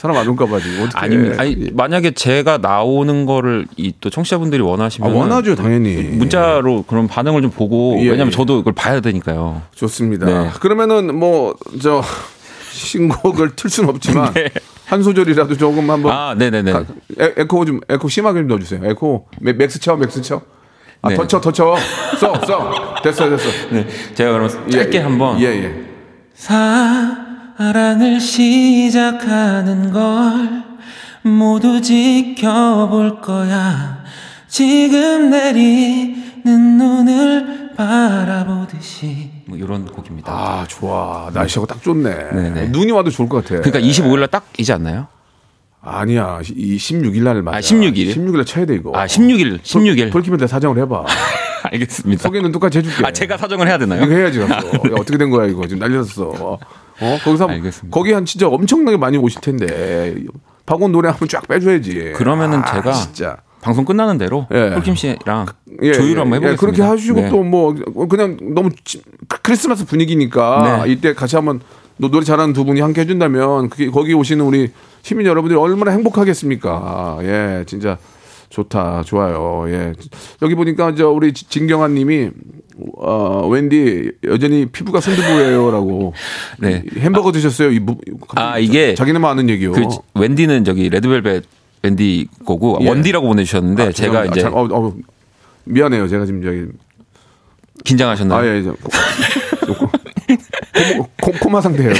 사람 0.00 0.16
안 0.16 0.26
올까 0.28 0.46
봐 0.46 0.58
지금 0.58 0.82
어떻게 0.84 0.98
아닙니다. 0.98 1.36
아니, 1.42 1.70
만약에 1.74 2.12
제가 2.12 2.56
나오는 2.58 3.26
거를 3.26 3.66
이 3.76 3.92
또 4.00 4.08
청취자분들이 4.08 4.62
아, 4.62 4.64
원하시면 4.66 5.12
원하죠 5.12 5.54
당연히 5.56 5.94
문자로 5.96 6.84
그런 6.84 7.06
반응을 7.06 7.42
좀 7.42 7.50
보고 7.50 7.96
예, 8.00 8.04
왜냐면 8.04 8.28
예. 8.28 8.30
저도 8.30 8.56
그걸 8.58 8.72
봐야 8.72 9.00
되니까요. 9.00 9.60
좋습니다. 9.74 10.24
네. 10.26 10.50
그러면은 10.60 11.14
뭐 11.18 11.54
저 11.82 12.02
신곡을 12.72 13.56
틀 13.56 13.68
수는 13.68 13.90
없지만 13.90 14.32
한 14.86 15.02
소절이라도 15.02 15.56
조금 15.58 15.90
한번 15.90 16.10
네. 16.12 16.16
아, 16.16 16.34
네네네. 16.34 16.72
가- 16.72 16.80
에, 17.20 17.34
에코 17.36 17.64
좀 17.66 17.80
에코 17.88 18.08
심하게 18.08 18.40
좀 18.40 18.48
넣어주세요. 18.48 18.80
에코 18.84 19.26
맥- 19.40 19.56
max 19.58 19.78
쳐 19.80 19.96
max 19.96 20.22
쳐. 20.22 20.40
아 21.02 21.08
네. 21.10 21.16
더 21.16 21.26
쳐 21.26 21.40
더 21.40 21.55
쳐 21.55 21.76
써 22.18 22.32
써 22.46 22.72
됐어 23.02 23.28
됐어. 23.28 23.48
네, 23.70 23.86
제가 24.14 24.32
그럼 24.32 24.48
예, 24.68 24.70
짧게 24.70 24.98
예. 24.98 25.02
한번 25.02 25.40
예 25.40 25.44
예. 25.46 25.74
사 26.34 27.16
랑을 27.70 28.18
시작하는 28.20 29.92
걸 29.92 30.64
모두 31.22 31.82
지켜볼 31.82 33.20
거야. 33.20 34.02
지금 34.48 35.28
내리는 35.28 36.42
눈을 36.78 37.74
바라보듯이 37.76 39.30
뭐 39.44 39.58
이런 39.58 39.84
곡입니다. 39.84 40.32
아 40.32 40.64
좋아 40.66 41.30
날씨하고 41.34 41.66
딱 41.66 41.82
좋네. 41.82 42.30
네네. 42.32 42.68
눈이 42.68 42.92
와도 42.92 43.10
좋을 43.10 43.28
것 43.28 43.44
같아. 43.44 43.60
그러니까 43.60 43.78
25일 43.78 44.20
날 44.20 44.28
딱이지 44.28 44.72
않나요? 44.72 45.08
아니야 45.82 46.40
이 46.56 46.78
16일 46.78 47.22
날 47.24 47.42
맞아. 47.42 47.58
아, 47.58 47.60
16일 47.60 47.96
이요? 47.98 48.14
16일 48.14 48.36
날 48.36 48.44
쳐야 48.46 48.64
돼 48.64 48.74
이거. 48.74 48.92
아, 48.94 49.04
16일, 49.06 49.60
16일. 49.60 50.10
폴킴한테 50.12 50.46
사정을 50.46 50.82
해 50.82 50.88
봐. 50.88 51.04
알겠습니다. 51.62 52.22
소개는 52.22 52.52
똑같이 52.52 52.78
해줄게. 52.78 53.04
아, 53.06 53.12
제가 53.12 53.36
사정을 53.36 53.68
해야 53.68 53.76
되나요? 53.76 54.02
이거 54.02 54.14
해야지. 54.14 54.40
야, 54.40 54.46
어떻게 54.98 55.18
된 55.18 55.28
거야 55.28 55.46
이거 55.46 55.66
지금 55.66 55.86
났어. 55.86 56.58
어 57.00 57.18
거기서 57.24 57.46
알겠습니다. 57.48 57.94
거기 57.94 58.12
한 58.12 58.24
진짜 58.24 58.48
엄청나게 58.48 58.96
많이 58.96 59.16
오실 59.18 59.40
텐데 59.40 60.14
박원 60.66 60.92
노래 60.92 61.08
한번 61.08 61.28
쫙 61.28 61.46
빼줘야지. 61.48 62.12
그러면은 62.16 62.60
아, 62.60 62.74
제가 62.74 62.92
진짜 62.92 63.38
방송 63.62 63.84
끝나는 63.84 64.18
대로 64.18 64.46
예. 64.52 64.70
폴킴 64.74 64.94
씨랑 64.94 65.46
예, 65.82 65.92
조율 65.92 66.16
예, 66.16 66.20
한번 66.20 66.42
예, 66.42 66.46
해보겠습니다. 66.48 66.56
그렇게 66.60 66.82
하시고 66.82 67.20
네. 67.20 67.28
또뭐 67.30 67.74
그냥 68.08 68.36
너무 68.54 68.70
지- 68.84 69.02
크리스마스 69.42 69.84
분위기니까 69.86 70.82
네. 70.84 70.92
이때 70.92 71.14
같이 71.14 71.36
한번 71.36 71.60
노- 71.98 72.10
노래 72.10 72.24
잘하는 72.24 72.54
두 72.54 72.64
분이 72.64 72.80
함께 72.80 73.02
해준다면 73.02 73.68
그게 73.68 73.90
거기 73.90 74.14
오시는 74.14 74.44
우리 74.44 74.70
시민 75.02 75.26
여러분들이 75.26 75.58
얼마나 75.58 75.90
행복하겠습니까? 75.92 77.18
예, 77.22 77.64
진짜 77.66 77.98
좋다, 78.50 79.02
좋아요. 79.04 79.64
예, 79.68 79.92
여기 80.42 80.54
보니까 80.54 80.94
저 80.96 81.08
우리 81.08 81.32
지- 81.32 81.48
진경아님이 81.48 82.30
어 82.98 83.46
웬디 83.48 84.10
여전히 84.24 84.66
피부가 84.66 85.00
순두부예요라고. 85.00 86.12
네. 86.58 86.82
햄버거 86.98 87.30
드셨어요? 87.32 87.70
이 87.70 87.78
무- 87.78 87.98
아, 88.34 88.58
이게 88.58 88.94
자기네만 88.94 89.30
아는 89.30 89.48
얘기요. 89.50 89.72
그 89.72 89.82
웬디는 90.14 90.64
저기 90.64 90.88
레드벨벳 90.88 91.44
웬디 91.82 92.28
거고 92.44 92.78
예. 92.82 92.88
원디라고 92.88 93.26
보내주셨는데 93.28 93.82
아, 93.82 93.92
제가 93.92 94.24
죄송합니다. 94.24 94.34
이제 94.36 94.40
아, 94.46 94.50
참, 94.50 94.54
어, 94.54 94.68
어, 94.88 94.94
미안해요. 95.64 96.08
제가 96.08 96.26
지금 96.26 96.42
저기 96.42 96.66
긴장하셨나요? 97.84 98.40
아, 98.40 98.46
예, 98.56 98.62
저, 98.62 98.74
코, 101.20 101.32
코마 101.32 101.60
상태예요. 101.60 101.92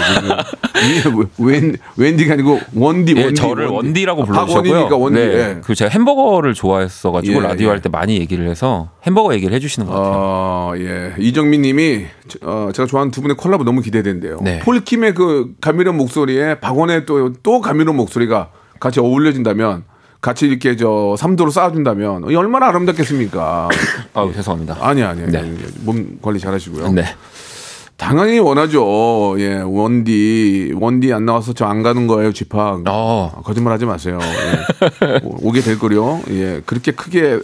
웬, 1.38 1.76
웬디가 1.96 2.34
아니고 2.34 2.60
원디, 2.74 3.14
예, 3.16 3.24
원디. 3.24 3.40
저를 3.40 3.66
원디. 3.66 3.88
원디라고 3.88 4.22
아, 4.22 4.24
불러주셨고요. 4.24 4.62
박원이니까 4.72 4.96
원디. 4.96 5.18
네. 5.20 5.26
예. 5.26 5.56
그 5.62 5.74
제가 5.74 5.90
햄버거를 5.90 6.54
좋아했어가지고 6.54 7.38
예, 7.38 7.46
라디오 7.46 7.66
예. 7.66 7.70
할때 7.70 7.88
많이 7.88 8.18
얘기를 8.18 8.48
해서 8.48 8.90
햄버거 9.04 9.34
얘기를 9.34 9.54
해주시는 9.54 9.86
것 9.88 9.94
같아요. 9.94 10.12
어, 10.14 10.72
예. 10.76 11.14
이정민 11.18 11.62
님이, 11.62 12.06
어, 12.42 12.70
제가 12.72 12.86
좋아하는 12.86 13.10
두 13.10 13.20
분의 13.22 13.36
콜라보 13.36 13.64
너무 13.64 13.80
기대된대요. 13.80 14.38
네. 14.42 14.60
폴킴의 14.60 15.14
그 15.14 15.52
감미로운 15.60 15.96
목소리에 15.96 16.60
박원의 16.60 17.06
또, 17.06 17.32
또 17.42 17.60
감미로운 17.60 17.96
목소리가 17.96 18.50
같이 18.78 19.00
어울려진다면, 19.00 19.84
같이 20.20 20.46
이렇게 20.46 20.76
저 20.76 21.16
삼도로 21.18 21.50
쌓아준다면, 21.50 22.24
얼마나 22.36 22.68
아름답겠습니까? 22.68 23.68
아유 24.14 24.32
죄송합니다. 24.34 24.76
아니, 24.80 25.02
아니, 25.02 25.22
아니. 25.22 25.32
네. 25.32 25.54
몸 25.80 26.18
관리 26.22 26.38
잘 26.38 26.52
하시고요. 26.54 26.92
네. 26.92 27.04
당연히 28.00 28.38
원하죠. 28.38 29.36
예, 29.38 29.56
원디, 29.60 30.72
원디 30.78 31.12
안 31.12 31.26
나와서 31.26 31.52
저 31.52 31.66
안 31.66 31.82
가는 31.82 32.06
거예요, 32.06 32.32
집합. 32.32 32.80
어. 32.88 33.42
거짓말 33.44 33.72
하지 33.74 33.84
마세요. 33.86 34.18
예. 34.20 35.20
오- 35.22 35.48
오게 35.48 35.60
될 35.60 35.78
거요. 35.78 36.20
예, 36.30 36.62
그렇게 36.66 36.92
크게 36.92 37.20
에, 37.34 37.38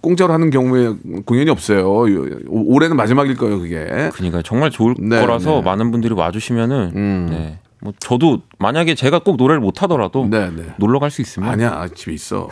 공짜로 0.00 0.32
하는 0.32 0.50
경우에 0.50 0.92
공연이 1.24 1.50
없어요. 1.50 1.88
오- 1.90 2.74
올해는 2.74 2.96
마지막일 2.96 3.36
거예요, 3.36 3.58
그게. 3.58 3.86
그러니까 4.14 4.42
정말 4.42 4.70
좋을 4.70 4.94
네, 5.00 5.20
거라서 5.20 5.56
네. 5.56 5.62
많은 5.62 5.90
분들이 5.90 6.14
와주시면은 6.14 6.92
음. 6.94 7.26
네. 7.30 7.58
뭐 7.80 7.92
저도 7.98 8.42
만약에 8.58 8.94
제가 8.94 9.20
꼭 9.20 9.36
노래를 9.36 9.60
못 9.60 9.82
하더라도 9.82 10.26
네, 10.28 10.50
네. 10.54 10.64
놀러 10.78 10.98
갈 10.98 11.10
수 11.10 11.22
있으면 11.22 11.48
아니야, 11.48 11.86
집에 11.94 12.12
있어. 12.12 12.48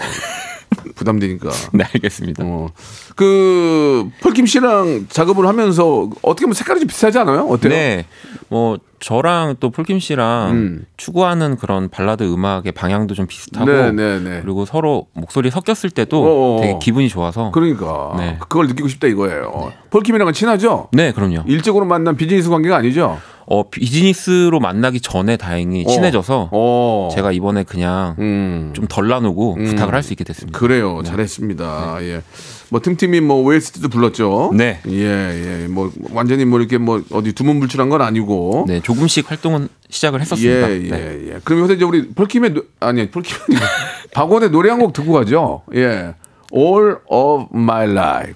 부담되니까. 0.97 1.51
네 1.73 1.85
알겠습니다. 1.85 2.43
어. 2.45 2.69
그 3.15 4.11
폴킴 4.23 4.47
씨랑 4.47 5.07
작업을 5.09 5.47
하면서 5.47 6.11
어떻게 6.23 6.45
보면 6.47 6.55
색깔이 6.55 6.81
좀 6.81 6.89
비슷하지 6.89 7.19
않아요? 7.21 7.47
어때요? 7.49 7.71
네. 7.71 8.07
뭐 8.49 8.79
저랑 8.99 9.57
또 9.61 9.71
폴킴 9.71 10.01
씨랑 10.01 10.51
음. 10.53 10.87
추구하는 10.97 11.57
그런 11.57 11.89
발라드 11.89 12.25
음악의 12.25 12.73
방향도 12.73 13.15
좀 13.15 13.27
비슷하고 13.27 13.71
네, 13.71 13.93
네, 13.93 14.19
네. 14.19 14.41
그리고 14.43 14.65
서로 14.65 15.07
목소리 15.13 15.51
섞였을 15.51 15.91
때도 15.91 16.25
어어. 16.57 16.61
되게 16.63 16.79
기분이 16.81 17.09
좋아서 17.09 17.51
그러니까 17.53 18.15
네. 18.17 18.37
그걸 18.41 18.67
느끼고 18.67 18.89
싶다 18.89 19.07
이거예요. 19.07 19.73
폴킴이랑은 19.91 20.33
친하죠? 20.33 20.89
네 20.93 21.13
그럼요. 21.13 21.45
일적으로 21.47 21.85
만난 21.85 22.17
비즈니스 22.17 22.49
관계가 22.49 22.77
아니죠? 22.77 23.19
어 23.49 23.69
비즈니스로 23.71 24.59
만나기 24.61 25.01
전에 25.01 25.37
다행히 25.37 25.85
어. 25.87 25.89
친해져서 25.89 26.49
어. 26.53 27.09
제가 27.15 27.31
이번에 27.33 27.63
그냥 27.63 28.17
음. 28.19 28.71
좀덜 28.75 29.09
나누고 29.09 29.55
부탁을 29.55 29.95
할 29.95 30.03
수 30.03 30.13
있게 30.13 30.25
됐습니다. 30.25 30.59
그래요. 30.59 31.03
잘했습니다. 31.05 31.99
예. 32.03 32.23
뭐 32.71 32.81
틈틈이 32.81 33.21
뭐 33.21 33.43
OST도 33.45 33.89
불렀죠. 33.89 34.51
네. 34.55 34.81
예, 34.89 35.63
예. 35.63 35.67
뭐 35.69 35.93
완전히 36.13 36.45
뭐 36.45 36.59
이렇게 36.59 36.79
뭐 36.79 37.03
어디 37.13 37.33
두문불출한 37.33 37.89
건 37.89 38.03
아니고. 38.03 38.65
네 38.69 38.81
조금씩 38.81 39.31
활동은 39.31 39.69
시작을 39.91 40.21
했었습니다. 40.21 40.71
예, 40.71 40.75
예, 40.85 40.89
네. 40.91 41.21
예. 41.35 41.41
그럼 41.45 41.61
요새 41.61 41.75
이제 41.75 41.85
우리 41.85 42.09
폴킴의 42.09 42.51
노, 42.55 42.63
아니 42.81 43.09
폴킴 43.11 43.37
박원의 44.13 44.51
노래 44.51 44.71
한 44.71 44.81
곡 44.81 44.93
듣고 44.93 45.13
가죠. 45.13 45.63
예. 45.75 46.15
All 46.55 46.97
of 47.09 47.47
my 47.55 47.89
life. 47.91 48.35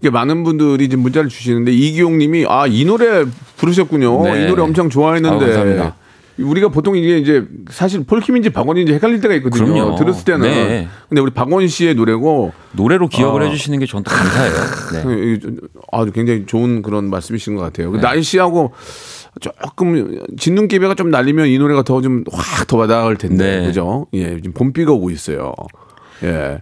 이게 0.00 0.10
많은 0.10 0.44
분들이 0.44 0.84
이제 0.84 0.96
문자를 0.96 1.28
주시는데 1.30 1.72
이기용 1.72 2.18
님이 2.18 2.44
아, 2.48 2.66
이 2.66 2.84
노래 2.84 3.24
부르셨군요. 3.56 4.22
네. 4.24 4.44
이 4.44 4.46
노래 4.46 4.62
엄청 4.62 4.90
좋아했는데. 4.90 5.38
감사합니다. 5.46 5.96
우리가 6.38 6.68
보통 6.68 6.98
이게 6.98 7.16
이제 7.16 7.46
사실 7.70 8.04
폴킴인지 8.04 8.50
박원인지 8.50 8.92
헷갈릴 8.92 9.22
때가 9.22 9.32
있거든요. 9.36 9.72
그럼요. 9.72 9.96
들었을 9.96 10.24
때는. 10.26 10.40
네. 10.42 10.88
근데 11.08 11.22
우리 11.22 11.30
박원 11.30 11.66
씨의 11.66 11.94
노래고 11.94 12.52
노래로 12.72 13.08
기억을 13.08 13.40
아. 13.42 13.46
해주시는 13.46 13.78
게 13.78 13.86
저는 13.86 14.02
또 14.04 14.10
감사해요. 14.10 14.52
네. 14.92 15.02
그, 15.02 15.12
이, 15.14 15.56
아주 15.92 16.12
굉장히 16.12 16.44
좋은 16.44 16.82
그런 16.82 17.08
말씀이신 17.08 17.56
것 17.56 17.62
같아요. 17.62 17.90
그 17.90 17.96
날씨하고 17.96 18.72
조금 19.40 20.20
진눈깨비가 20.38 20.94
좀 20.94 21.08
날리면 21.10 21.46
이 21.48 21.56
노래가 21.58 21.82
더 21.84 22.02
좀 22.02 22.24
확 22.30 22.66
더 22.66 22.76
와닿을 22.76 23.16
텐데 23.16 23.60
네. 23.60 23.66
그죠? 23.66 24.06
예, 24.12 24.34
지금 24.36 24.52
봄비가 24.52 24.92
오고 24.92 25.08
있어요. 25.08 25.54
예. 26.24 26.60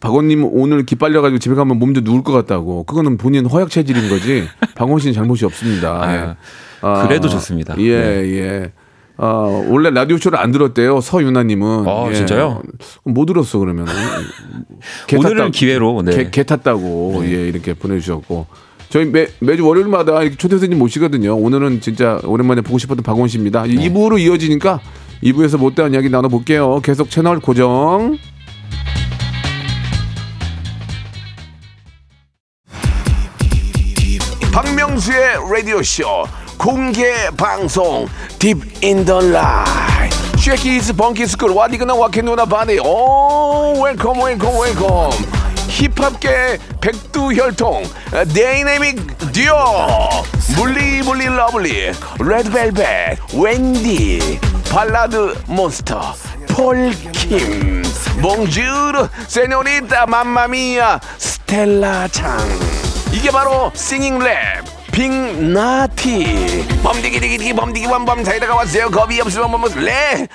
박원님 0.00 0.44
오늘 0.52 0.84
기빨려가지고 0.84 1.38
집에 1.38 1.54
가면 1.54 1.78
몸좀 1.78 2.04
누울 2.04 2.22
것 2.22 2.32
같다고. 2.32 2.84
그거는 2.84 3.16
본인 3.16 3.46
허약 3.46 3.70
체질인 3.70 4.08
거지. 4.08 4.46
박원 4.74 4.98
씨는 4.98 5.14
잘못이 5.14 5.44
없습니다. 5.44 6.14
예. 6.14 6.36
아, 6.80 7.06
그래도 7.06 7.28
좋습니다. 7.28 7.74
예, 7.78 7.98
네. 7.98 8.38
예. 8.38 8.72
어, 9.16 9.66
원래 9.68 9.90
라디오 9.90 10.16
쇼를 10.16 10.38
안 10.38 10.52
들었대요. 10.52 11.00
서윤아님은. 11.00 11.88
아, 11.88 12.12
진짜요? 12.12 12.62
못 13.04 13.26
들었어 13.26 13.58
그러면. 13.58 13.86
오늘은 15.12 15.50
기회로, 15.50 16.02
네. 16.02 16.16
개, 16.16 16.30
개 16.30 16.42
탔다고 16.44 17.22
예 17.24 17.48
이렇게 17.48 17.74
보내주셨고. 17.74 18.46
저희 18.90 19.04
매, 19.04 19.26
매주 19.40 19.66
월요일마다 19.66 20.22
이렇게 20.22 20.36
초대선님 20.36 20.78
모시거든요. 20.78 21.36
오늘은 21.36 21.80
진짜 21.80 22.20
오랜만에 22.24 22.62
보고 22.62 22.78
싶었던 22.78 23.02
박원 23.02 23.28
씨입니다. 23.28 23.64
네. 23.64 23.74
2부로 23.74 24.18
이어지니까 24.18 24.80
2부에서 25.22 25.58
못다한 25.58 25.92
이야기 25.94 26.08
나눠볼게요. 26.08 26.80
계속 26.80 27.10
채널 27.10 27.40
고정. 27.40 28.16
박명수의 35.08 35.36
라디오 35.50 35.82
쇼 35.82 36.26
공개 36.58 37.30
방송 37.36 38.06
딥 38.38 38.56
인 38.82 39.04
더 39.04 39.20
라인 39.20 40.10
쉐키스 40.36 40.92
벙키스쿨 40.94 41.50
와디그나 41.50 41.94
와케누나 41.94 42.44
바디 42.44 42.78
오 42.80 43.80
웰컴 43.82 44.20
웰컴 44.22 44.60
웰컴 44.60 45.10
힙합계 45.68 46.58
백두혈통 46.80 47.84
데이내믹 48.34 49.32
듀오 49.32 49.56
물리물리 50.56 51.26
러블리. 51.26 51.92
레드벨벳 52.20 53.18
웬디 53.34 54.38
발라드 54.70 55.42
몬스터 55.46 56.14
폴킴 56.48 57.82
몽주르 58.20 59.08
세뇨리타 59.26 60.06
맘마미아 60.06 61.00
스텔라 61.16 62.08
창. 62.08 62.38
이게 63.12 63.30
바로 63.30 63.72
싱잉 63.74 64.18
랩 64.18 64.77
빅나티 64.98 66.66
범디기디기디 66.82 67.52
범디기 67.52 67.86
범범. 67.86 68.24
사이다가 68.24 68.56
왔어요. 68.56 68.90
겁이 68.90 69.20
없으면 69.20 69.48
범범 69.48 69.84
레 69.84 70.26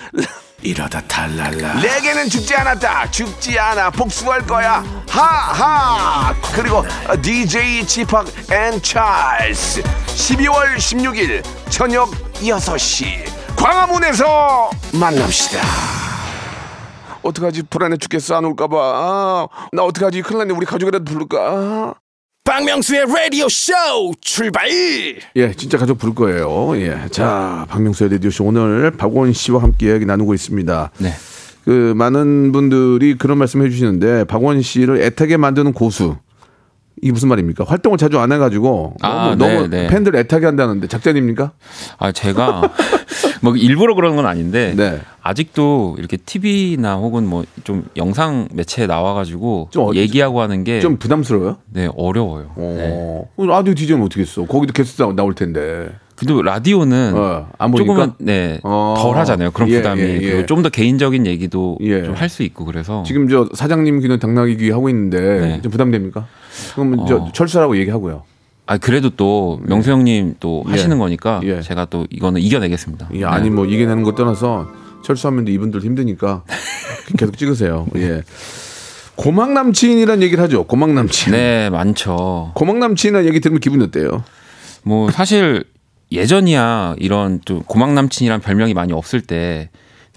이러다 0.62 1.02
탈랄라. 1.02 1.82
레게는 1.82 2.30
죽지 2.30 2.56
않았다. 2.56 3.12
죽지 3.12 3.60
않아. 3.60 3.90
복수할 3.90 4.48
거야. 4.48 4.82
하하. 5.10 6.34
그리고 6.56 6.86
DJ 7.22 7.86
지팍 7.86 8.26
and 8.54 8.82
찰스. 8.82 9.84
12월 9.84 10.78
16일 10.78 11.44
저녁 11.70 12.10
6시. 12.36 13.30
광화문에서 13.58 14.70
만납시다. 14.94 15.60
어떡하지? 17.22 17.64
불안해 17.64 17.98
죽겠어. 17.98 18.38
안 18.38 18.46
올까봐. 18.46 18.78
아, 18.78 19.48
나 19.74 19.84
어떡하지? 19.84 20.22
큰일 20.22 20.40
났네. 20.40 20.54
우리 20.54 20.66
가족이라도 20.66 21.04
부를까 21.04 21.96
박명수의 22.54 23.06
라디오 23.08 23.50
쇼 23.50 23.74
출발 24.22 24.70
예, 24.70 25.54
진짜 25.54 25.80
가족 25.80 25.98
부를 25.98 26.14
거예요. 26.14 26.78
예. 26.80 27.08
자, 27.10 27.66
박명수의 27.68 28.12
라디오 28.12 28.30
쇼 28.30 28.44
오늘 28.44 28.92
박원 28.92 29.34
씨와 29.34 29.64
함께 29.64 29.88
이야기 29.88 30.06
나누고 30.06 30.36
있습니다. 30.36 30.92
네. 31.00 31.10
그 31.66 31.94
많은 31.96 32.52
분들이 32.52 33.18
그런 33.18 33.40
말씀 33.40 33.66
해주시는데 33.66 34.26
박원 34.26 34.62
씨를 34.62 35.02
애타게 35.02 35.38
만드는 35.38 35.74
고수. 35.74 36.18
이게 37.02 37.12
무슨 37.12 37.28
말입니까? 37.30 37.64
활동을 37.68 37.98
자주 37.98 38.20
안 38.20 38.32
해가지고 38.32 38.98
아, 39.02 39.36
너무, 39.36 39.46
네, 39.46 39.56
너무 39.56 39.68
네. 39.70 39.88
팬들 39.88 40.16
애타게 40.16 40.46
한다는데 40.46 40.88
작전입니까? 40.88 41.54
아, 41.98 42.12
제가 42.12 42.72
뭐 43.44 43.56
일부러 43.58 43.94
그러는 43.94 44.16
건 44.16 44.26
아닌데 44.26 44.74
네. 44.76 45.00
아직도 45.22 45.96
이렇게 46.00 46.18
TV나 46.18 46.96
혹은 46.96 47.28
뭐 47.28 47.44
좀 47.64 47.86
영상 47.98 48.48
매체에 48.54 48.88
나와가지고 48.88 49.68
좀 49.72 49.84
어- 49.88 49.92
얘기하고 49.96 50.42
하는 50.42 50.64
게 50.64 50.80
좀 50.80 50.98
부담스러워요? 50.98 51.58
네, 51.72 51.88
어려워요. 51.96 52.52
네. 52.58 52.90
어, 52.92 53.26
라디오 53.46 53.74
디제이는 53.74 54.04
어떻게 54.06 54.22
했어? 54.22 54.46
거기도 54.46 54.74
게스트 54.74 55.02
나- 55.02 55.14
나올 55.16 55.34
텐데. 55.36 55.90
근데 56.16 56.34
라디오는 56.42 57.14
어? 57.16 57.48
조금은 57.76 58.14
네, 58.20 58.60
어. 58.64 58.96
덜 58.98 59.18
하잖아요. 59.18 59.52
그런 59.52 59.68
예, 59.70 59.78
부담이 59.78 60.02
예, 60.02 60.14
예. 60.14 60.20
그리고 60.20 60.46
좀 60.46 60.62
더 60.62 60.70
개인적인 60.70 61.26
얘기도 61.26 61.78
예. 61.82 62.04
좀할 62.04 62.30
수 62.30 62.44
있고 62.44 62.66
그래서 62.66 63.04
지금 63.06 63.28
저 63.28 63.48
사장님 63.54 64.00
귀는 64.00 64.20
당나귀 64.20 64.58
귀 64.58 64.70
하고 64.72 64.90
있는데 64.90 65.20
네. 65.40 65.62
좀 65.62 65.72
부담됩니까? 65.72 66.26
그러면 66.76 67.06
저 67.08 67.18
어. 67.18 67.32
철수라고 67.34 67.78
얘기하고요. 67.78 68.24
아 68.66 68.78
그래도 68.78 69.10
또 69.10 69.60
명수 69.64 69.92
형님 69.92 70.36
또 70.40 70.64
예. 70.68 70.72
하시는 70.72 70.98
거니까 70.98 71.42
예. 71.44 71.62
제가 71.62 71.86
또 71.86 72.08
이거는 72.10 72.42
이겨내겠습니다. 72.42 73.10
예, 73.16 73.26
아니 73.26 73.50
뭐 73.50 73.66
이겨내는 73.66 74.04
것 74.04 74.16
떠나서 74.16 74.70
철수하면 75.04 75.48
이분들 75.48 75.82
힘드니까 75.82 76.44
계속 77.18 77.38
찍으세요. 77.38 77.88
예. 77.98 78.24
고막 79.16 79.52
남친이란 79.52 80.24
얘기를 80.24 80.44
하죠. 80.44 80.64
고막 80.64 80.92
남친. 80.94 81.34
네 81.34 81.70
많죠. 81.70 82.52
고막 82.56 82.78
남친이라는 82.78 83.28
얘기 83.28 83.40
들으면 83.42 83.60
기분이 83.60 83.84
어때요? 83.84 84.24
뭐 84.84 85.12
사실 85.12 85.66
예전이야 86.12 86.96
이런 87.00 87.42
좀 87.44 87.64
고막 87.64 87.94
남친이란 87.94 88.40
별명이 88.40 88.74
많이 88.74 88.94
없을 88.94 89.22
때 89.22 89.70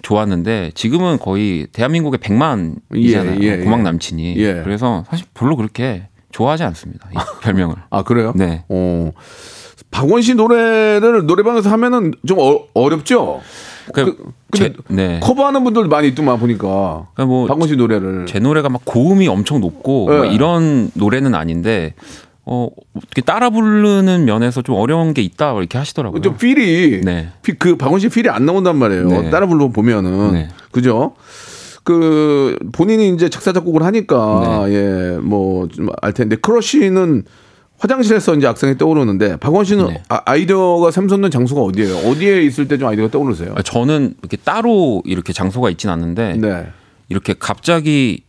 좋았는데 0.02 0.72
지금은 0.74 1.18
거의 1.18 1.66
대한민국의 1.72 2.20
100만이잖아요. 2.20 3.42
예, 3.42 3.46
예, 3.46 3.56
고막 3.58 3.80
예. 3.80 3.82
남친이. 3.82 4.36
예. 4.36 4.60
그래서 4.62 5.04
사실 5.10 5.26
별로 5.34 5.56
그렇게 5.56 6.08
좋아하지 6.32 6.62
않습니다. 6.64 7.08
이 7.12 7.16
별명을. 7.42 7.76
아 7.90 8.02
그래요? 8.02 8.32
네. 8.36 8.64
어. 8.68 9.10
박원 9.90 10.20
씨 10.22 10.34
노래를 10.34 11.26
노래방에서 11.26 11.70
하면은 11.70 12.12
좀 12.26 12.38
어, 12.38 12.60
어렵죠. 12.74 13.40
그, 13.94 14.04
그- 14.04 14.16
근데 14.50 14.72
제, 14.72 14.74
네. 14.88 15.20
커버하는 15.22 15.62
분들 15.64 15.86
많이 15.86 16.08
있더만 16.08 16.38
보니까. 16.38 17.06
그러니까 17.14 17.24
뭐 17.26 17.46
박원 17.46 17.68
씨 17.68 17.76
노래를. 17.76 18.26
제 18.26 18.38
노래가 18.38 18.68
막 18.68 18.82
고음이 18.84 19.28
엄청 19.28 19.60
높고 19.60 20.06
네. 20.10 20.16
뭐 20.16 20.26
이런 20.26 20.90
노래는 20.94 21.34
아닌데 21.34 21.94
어 22.44 22.68
어떻게 22.94 23.22
따라 23.22 23.48
부르는 23.50 24.24
면에서 24.24 24.62
좀 24.62 24.74
어려운 24.76 25.14
게 25.14 25.22
있다 25.22 25.52
이렇게 25.56 25.78
하시더라고요. 25.78 26.20
좀 26.20 26.36
필이 26.36 27.00
네. 27.02 27.28
피- 27.42 27.52
그 27.54 27.76
박원 27.76 27.98
씨 28.00 28.08
필이 28.08 28.28
안 28.28 28.44
나온단 28.44 28.76
말이에요. 28.76 29.08
네. 29.08 29.30
따라 29.30 29.46
불러 29.46 29.68
보면은 29.68 30.32
네. 30.32 30.48
그죠? 30.72 31.14
그 31.86 32.58
본인이 32.72 33.10
이제 33.10 33.28
작사 33.28 33.52
작곡을 33.52 33.84
하니까 33.84 34.66
네. 34.66 34.74
예뭐 34.74 35.68
좀 35.68 35.88
알 36.02 36.12
텐데 36.12 36.34
크러쉬는 36.34 37.22
화장실에서 37.78 38.34
이제 38.34 38.46
악상이 38.48 38.76
떠오르는데 38.76 39.36
박원 39.36 39.64
씨는 39.64 39.86
네. 39.86 40.02
아, 40.08 40.20
아이디어가 40.24 40.90
샘솟는 40.90 41.30
장소가 41.30 41.60
어디예요? 41.60 42.08
어디에 42.10 42.42
있을 42.42 42.66
때 42.66 42.76
좀 42.76 42.88
아이디어가 42.88 43.10
떠오르세요? 43.12 43.54
아, 43.56 43.62
저는 43.62 44.14
이렇게 44.20 44.36
따로 44.38 45.00
이렇게 45.04 45.32
장소가 45.32 45.70
있진 45.70 45.88
않는데 45.90 46.36
네. 46.38 46.66
이렇게 47.08 47.34
갑자기 47.38 48.24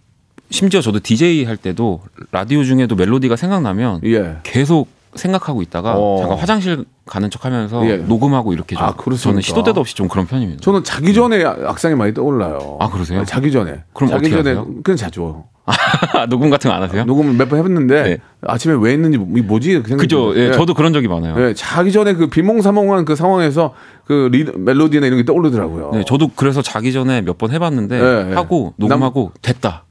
심지어 0.52 0.80
저도 0.80 1.00
DJ 1.00 1.46
할 1.46 1.58
때도 1.58 2.02
라디오 2.32 2.63
중에도 2.63 2.96
멜로디가 2.96 3.36
생각나면 3.38 4.02
예. 4.06 4.38
계속 4.43 4.88
생각하고 5.17 5.62
있다가 5.62 5.95
어. 5.97 6.17
잠깐 6.19 6.38
화장실 6.38 6.86
가는 7.06 7.30
척하면서 7.30 7.86
예. 7.89 7.97
녹음하고 7.97 8.53
이렇게 8.53 8.75
좀 8.75 8.86
아? 8.86 8.95
저는 9.17 9.41
시도 9.41 9.63
때도 9.63 9.80
없이 9.82 9.95
좀 9.95 10.08
그런 10.08 10.25
편입니다. 10.27 10.62
저는 10.62 10.84
자기 10.84 11.13
전에 11.13 11.43
악상이 11.43 11.95
많이 11.95 12.13
떠올라요. 12.13 12.77
아, 12.80 12.89
그러세요? 12.89 13.23
자기 13.25 13.51
전에. 13.51 13.84
그럼 13.93 14.10
자기 14.10 14.27
어떻게 14.27 14.43
전에 14.43 14.56
하세요? 14.58 14.67
그냥 14.84 14.97
자죠. 14.97 15.45
녹음 16.30 16.49
같은 16.49 16.69
거 16.69 16.75
안 16.77 16.82
하세요? 16.84 17.03
녹음을 17.03 17.34
몇 17.34 17.49
번 17.49 17.60
해봤는데 17.60 18.03
네. 18.03 18.17
아침에 18.41 18.73
왜 18.80 18.93
했는지 18.93 19.17
이 19.17 19.41
뭐지? 19.41 19.82
그 19.84 19.97
그죠? 19.97 20.34
들어요. 20.34 20.47
예, 20.49 20.51
저도 20.53 20.73
그런 20.73 20.93
적이 20.93 21.10
많아요. 21.10 21.36
예, 21.45 21.53
자기 21.53 21.91
전에 21.91 22.13
그 22.13 22.27
비몽사몽한 22.27 23.03
그 23.03 23.15
상황에서 23.17 23.73
그 24.06 24.30
리, 24.32 24.45
멜로디나 24.45 25.06
이런 25.08 25.17
게 25.19 25.25
떠오르더라고요. 25.25 25.91
네, 25.93 26.03
저도 26.06 26.30
그래서 26.36 26.62
자기 26.62 26.93
전에 26.93 27.21
몇 27.21 27.38
번 27.38 27.51
해봤는데 27.51 27.99
예, 27.99 28.30
예. 28.32 28.34
하고 28.36 28.73
녹음하고 28.77 29.32
됐다. 29.41 29.84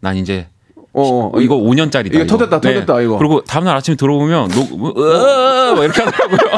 난 0.00 0.16
이제 0.16 0.46
어, 0.98 1.30
어, 1.32 1.40
이거 1.40 1.56
5년짜리다. 1.56 2.14
이거 2.14 2.26
터졌다, 2.26 2.60
터졌다, 2.60 3.00
이거. 3.00 3.18
그리고 3.18 3.42
다음날 3.42 3.76
아침에 3.76 3.96
들어보면 3.96 4.48
녹, 4.48 4.78
뭐, 4.78 4.92
으아, 4.96 5.74
막 5.74 5.84
이렇게 5.84 6.02
하더라고요. 6.02 6.38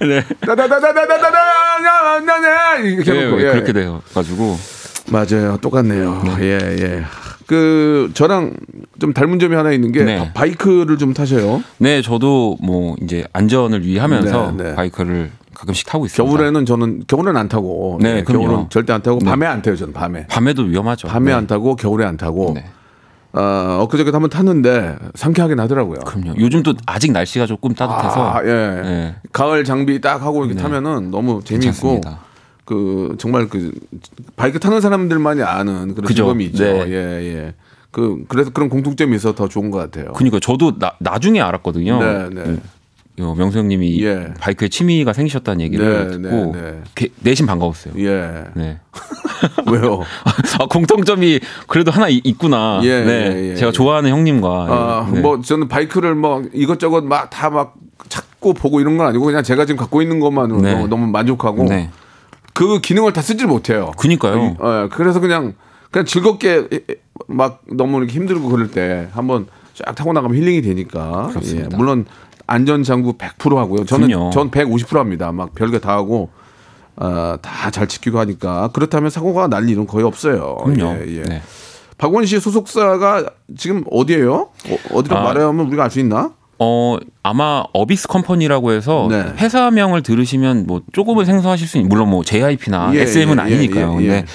네. 0.00 0.22
나나나나나나나나 0.40 2.76
이렇게 2.84 3.14
예, 3.14 3.20
해놓고 3.20 3.40
예, 3.40 3.46
예. 3.46 3.52
그렇게 3.52 3.72
돼가지고 3.72 4.58
맞아요, 5.10 5.56
똑같네요. 5.60 6.22
예, 6.40 6.58
예. 6.80 7.04
그 7.46 8.10
저랑 8.14 8.54
좀 9.00 9.12
닮은 9.12 9.38
점이 9.38 9.54
하나 9.54 9.70
있는 9.72 9.92
게 9.92 10.02
네. 10.02 10.32
바이크를 10.34 10.98
좀 10.98 11.14
타셔요. 11.14 11.62
네, 11.78 12.02
저도 12.02 12.56
뭐 12.60 12.96
이제 13.02 13.24
안전을 13.32 13.86
위하면서 13.86 14.54
네, 14.56 14.64
네. 14.64 14.74
바이크를 14.74 15.30
가끔씩 15.56 15.86
타고 15.86 16.06
있습니다. 16.06 16.36
겨울에는 16.36 16.66
저는 16.66 17.04
겨울엔 17.06 17.36
안 17.36 17.48
타고, 17.48 17.98
네, 18.00 18.18
예, 18.18 18.22
그럼요. 18.22 18.46
겨울은 18.46 18.66
절대 18.70 18.92
안 18.92 19.02
타고 19.02 19.18
네. 19.18 19.24
밤에 19.24 19.46
안 19.46 19.62
타요. 19.62 19.76
저는 19.76 19.92
밤에. 19.92 20.26
밤에도 20.26 20.62
위험하죠. 20.62 21.08
밤에 21.08 21.26
네. 21.26 21.32
안 21.32 21.46
타고 21.46 21.76
겨울에 21.76 22.04
안 22.04 22.16
타고. 22.16 22.52
네. 22.54 22.66
어, 23.32 23.80
엊그저께 23.82 24.10
한번 24.12 24.30
탔는데 24.30 24.96
상쾌하긴 25.14 25.60
하더라고요. 25.60 26.00
그럼요. 26.00 26.34
요즘 26.38 26.62
또 26.62 26.74
아직 26.86 27.12
날씨가 27.12 27.46
조금 27.46 27.74
따뜻해서 27.74 28.32
아, 28.32 28.42
예. 28.44 28.48
네. 28.48 29.16
가을 29.32 29.64
장비 29.64 30.00
딱 30.00 30.22
하고 30.22 30.44
이렇게 30.44 30.54
네. 30.54 30.62
타면은 30.62 31.10
너무 31.10 31.42
재미있고. 31.44 32.00
그 32.64 33.14
정말 33.18 33.48
그 33.48 33.72
바이크 34.34 34.58
타는 34.58 34.80
사람들만이 34.80 35.42
아는 35.42 35.94
그런. 35.94 36.08
즐거움이 36.08 36.46
있죠. 36.46 36.64
네. 36.64 36.84
예, 36.88 36.94
예. 36.94 37.54
그 37.92 38.24
그래서 38.28 38.50
그런 38.50 38.68
공통점이 38.68 39.14
있어 39.16 39.34
더 39.34 39.48
좋은 39.48 39.70
것 39.70 39.78
같아요. 39.78 40.12
그러니까 40.12 40.40
저도 40.40 40.78
나, 40.78 40.92
나중에 40.98 41.40
알았거든요. 41.40 41.98
네, 41.98 42.28
네. 42.30 42.56
요 43.18 43.34
명수 43.34 43.58
형님이 43.58 44.02
예. 44.04 44.28
바이크에 44.40 44.68
취미가 44.68 45.12
생기셨다는 45.14 45.62
얘기를 45.62 46.06
네, 46.06 46.10
듣고 46.28 46.52
네, 46.54 46.60
네. 46.60 46.80
게- 46.94 47.08
내심 47.20 47.46
반가웠어요. 47.46 47.94
예. 47.98 48.44
네. 48.54 48.78
왜요? 49.70 50.02
아, 50.60 50.66
공통점이 50.66 51.40
그래도 51.66 51.90
하나 51.90 52.08
이- 52.08 52.20
있구나. 52.24 52.80
예, 52.82 53.04
네. 53.04 53.12
예, 53.36 53.50
예, 53.50 53.54
제가 53.54 53.68
예. 53.68 53.72
좋아하는 53.72 54.10
형님과 54.10 54.48
아, 54.48 55.10
네. 55.12 55.20
뭐 55.20 55.40
저는 55.40 55.68
바이크를 55.68 56.14
뭐 56.14 56.42
이것저것 56.52 57.04
막 57.04 57.30
다막 57.30 57.74
찾고 58.08 58.26
찾고 58.36 58.52
보고 58.52 58.80
이런 58.80 58.98
건 58.98 59.06
아니고 59.06 59.24
그냥 59.24 59.42
제가 59.42 59.64
지금 59.64 59.78
갖고 59.78 60.02
있는 60.02 60.20
것만으로 60.20 60.60
네. 60.60 60.74
너무, 60.86 61.06
만족하고 61.06 61.64
네. 61.64 61.90
그 62.52 62.80
기능을 62.80 63.12
다 63.14 63.22
쓰질 63.22 63.46
못해요. 63.46 63.92
그니까요. 63.96 64.56
어, 64.58 64.88
그래서 64.92 65.20
그냥 65.20 65.54
그냥 65.90 66.04
즐겁게 66.04 66.68
막 67.26 67.62
너무 67.72 67.96
이렇게 67.98 68.12
힘들고 68.12 68.48
그럴 68.50 68.70
때 68.70 69.08
한번 69.12 69.46
쫙 69.74 69.94
타고 69.94 70.12
나가면 70.12 70.36
힐링이 70.36 70.60
되니까. 70.62 71.30
예, 71.54 71.66
물론 71.76 72.04
안전 72.46 72.82
장구 72.82 73.14
100% 73.18 73.56
하고요. 73.56 73.84
저는 73.84 74.08
그럼요. 74.08 74.30
전 74.30 74.50
150% 74.50 74.96
합니다. 74.96 75.32
막 75.32 75.54
별게 75.54 75.78
다 75.78 75.92
하고 75.92 76.30
어, 76.96 77.36
다잘 77.42 77.88
지키고 77.88 78.18
하니까 78.20 78.68
그렇다면 78.72 79.10
사고가 79.10 79.48
날 79.48 79.68
일은 79.68 79.86
거의 79.86 80.04
없어요. 80.04 80.56
그럼요. 80.64 80.98
예, 81.00 81.16
예. 81.18 81.22
네. 81.22 81.42
박원 81.98 82.24
씨 82.26 82.38
소속사가 82.40 83.24
지금 83.56 83.84
어디예요? 83.90 84.50
어, 84.92 85.02
디로 85.02 85.16
아. 85.16 85.22
말하면 85.22 85.66
우리가 85.66 85.84
알 85.84 85.90
수 85.90 85.98
있나? 86.00 86.30
어 86.58 86.96
아마 87.22 87.64
어비스 87.74 88.08
컴퍼니라고 88.08 88.72
해서 88.72 89.08
네. 89.10 89.24
회사명을 89.36 90.02
들으시면 90.02 90.64
뭐 90.66 90.80
조금은 90.94 91.26
생소하실 91.26 91.68
수 91.68 91.76
있는 91.76 91.90
물론 91.90 92.08
뭐 92.08 92.24
JIP나 92.24 92.92
예, 92.94 93.02
SM은 93.02 93.36
예, 93.36 93.40
아니니까요. 93.42 93.96
예, 94.00 94.04
예, 94.04 94.04
예. 94.04 94.08
근데 94.08 94.26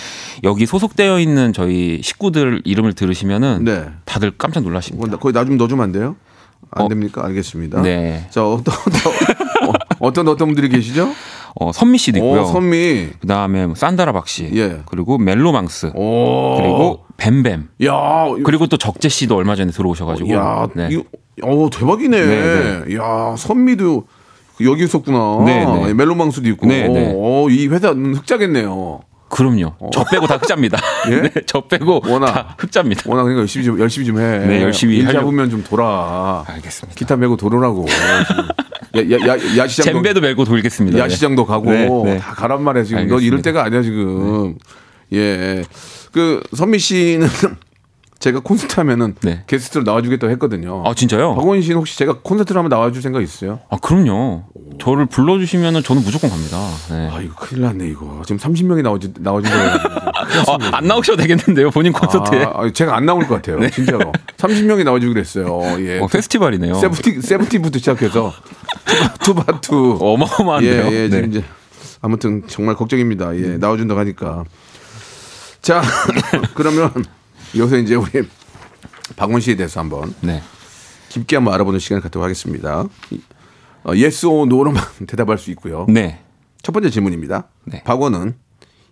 여기 0.44 0.68
소속되어 0.68 1.20
있는 1.20 1.52
저희 1.52 2.00
식구들 2.04 2.62
이름을 2.64 2.94
들으시면은 2.94 3.64
네. 3.66 3.86
다들 4.06 4.34
깜짝 4.38 4.62
놀라십니다. 4.64 5.18
거기 5.18 5.34
나 5.34 5.44
좀 5.46 5.58
넣어주면 5.58 5.84
안 5.84 5.92
돼요? 5.92 6.16
안 6.72 6.86
어. 6.86 6.88
됩니까? 6.88 7.26
알겠습니다. 7.26 7.82
네. 7.82 8.28
자 8.30 8.46
어떤 8.48 8.74
어떤 8.74 9.70
어, 9.70 9.74
어떤 10.00 10.28
어떤 10.30 10.48
분들이 10.48 10.70
계시죠? 10.70 11.10
어 11.60 11.72
선미 11.74 11.98
씨도 11.98 12.20
있고요. 12.20 12.44
오, 12.44 12.46
선미. 12.46 13.10
그 13.20 13.28
다음에 13.28 13.66
뭐 13.66 13.76
산다라 13.76 14.14
박 14.14 14.28
씨. 14.28 14.50
예. 14.54 14.82
그리고 14.86 15.18
멜로망스. 15.18 15.92
오. 15.96 16.56
그리고 16.58 17.06
뱀뱀. 17.18 17.70
야, 17.86 18.26
그리고 18.46 18.68
또 18.68 18.78
적재 18.78 19.10
씨도 19.10 19.36
얼마 19.36 19.56
전에 19.56 19.72
들어오셔가지고. 19.72 20.32
야, 20.34 20.68
네. 20.74 20.88
이거, 20.92 21.04
어 21.44 21.70
대박이네. 21.70 22.26
네, 22.26 22.96
야, 22.96 23.36
선미도 23.38 24.06
여기 24.64 24.86
있었구나. 24.86 25.44
네, 25.46 25.66
네. 25.66 25.94
멜로망스도 25.94 26.48
있고. 26.50 26.68
네, 26.68 26.88
네. 26.88 27.14
어, 27.16 27.48
이 27.50 27.68
회사는 27.68 28.16
흑자겠네요. 28.16 29.02
그럼요. 29.32 29.74
저 29.92 30.04
빼고 30.04 30.28
다 30.28 30.36
흑자입니다. 30.36 30.78
어. 30.78 30.82
예? 31.12 31.22
네, 31.22 31.32
저 31.46 31.62
빼고 31.62 32.02
워낙. 32.08 32.32
다 32.32 32.56
흑자입니다. 32.58 33.04
워낙 33.08 33.24
그러니까 33.24 33.42
열심히 33.42 33.66
좀 33.66 33.80
열심히 33.80 34.06
좀 34.06 34.20
해. 34.20 34.40
네, 34.46 34.62
열심히 34.62 34.98
일 34.98 35.08
하려고. 35.08 35.26
잡으면 35.26 35.50
좀 35.50 35.64
돌아. 35.64 36.44
알겠습니다. 36.48 36.98
기타 36.98 37.16
메고 37.16 37.38
돌으라고. 37.38 37.86
야, 38.98 39.02
야, 39.10 39.28
야, 39.28 39.58
야시장도 39.58 39.94
잼배도 40.00 40.20
메고 40.22 40.44
돌겠습니다. 40.44 40.98
네. 40.98 41.04
야시장도 41.06 41.46
가고 41.46 41.72
네, 41.72 41.88
네. 42.04 42.18
다 42.20 42.34
가란 42.34 42.62
말이야 42.62 42.84
지금. 42.84 42.98
알겠습니다. 43.00 43.22
네. 43.22 43.26
이럴 43.26 43.42
때가 43.42 43.64
아니야 43.64 43.82
지금. 43.82 44.58
예. 45.14 45.64
그 46.12 46.42
선미 46.54 46.78
씨는 46.80 47.28
제가 48.20 48.42
콘서트 48.42 48.76
하면은 48.82 49.16
네. 49.22 49.44
게스트로 49.48 49.84
나와주겠다고 49.84 50.30
했거든요. 50.34 50.84
아 50.86 50.94
진짜요? 50.94 51.36
박원 51.36 51.62
씨는 51.62 51.78
혹시 51.78 51.98
제가 51.98 52.20
콘서트를 52.22 52.60
한번 52.60 52.78
나와줄 52.78 53.02
생각 53.02 53.22
있으세요? 53.24 53.62
아 53.70 53.78
그럼요. 53.78 54.44
저를 54.82 55.06
불러주시면은 55.06 55.84
저는 55.84 56.04
무조건 56.04 56.32
갑니다. 56.32 56.58
네. 56.90 57.08
아 57.12 57.22
이거 57.22 57.36
큰일 57.36 57.62
났네 57.62 57.88
이거. 57.88 58.24
지금 58.26 58.40
30명이 58.40 58.82
나오지 58.82 59.14
나와준다고. 59.20 59.90
아, 60.52 60.78
안 60.78 60.88
나오셔도 60.88 61.22
되겠는데요 61.22 61.70
본인 61.70 61.94
콘서트에. 61.94 62.46
아, 62.46 62.52
아, 62.56 62.72
제가 62.72 62.96
안 62.96 63.06
나올 63.06 63.28
것 63.28 63.36
같아요. 63.36 63.70
진짜로. 63.70 64.12
30명이 64.38 64.84
나와주기로 64.84 65.20
했어요. 65.20 65.62
예. 65.82 66.00
어, 66.00 66.08
페스티벌이네요. 66.08 66.74
세븐티 66.74 67.22
세븐티부터 67.22 67.78
시작해서 67.78 68.34
투바투. 69.24 70.00
어마어마한데요. 70.02 70.92
예, 70.92 70.92
예, 70.92 71.02
네. 71.04 71.10
지금 71.10 71.30
이제 71.30 71.44
아무튼 72.02 72.42
정말 72.48 72.74
걱정입니다. 72.76 73.38
예, 73.38 73.58
나와준다고 73.58 74.00
하니까. 74.00 74.46
자, 75.62 75.84
그러면 76.56 76.92
여기서 77.56 77.78
이제 77.78 77.94
우리 77.94 78.28
박원 79.16 79.42
씨에 79.42 79.56
대해서 79.56 79.80
한번 79.80 80.16
네. 80.22 80.42
깊게 81.10 81.36
한번 81.36 81.54
알아보는 81.54 81.80
시간을 81.80 82.02
갖도록 82.02 82.24
하겠습니다. 82.24 82.86
어, 83.84 83.90
yes 83.92 84.26
or 84.26 84.44
no로만 84.48 84.84
대답할 85.08 85.38
수 85.38 85.52
있고요. 85.52 85.86
네. 85.90 86.20
첫 86.62 86.72
번째 86.72 86.90
질문입니다. 86.90 87.48
네. 87.66 87.84
박원은 87.84 88.36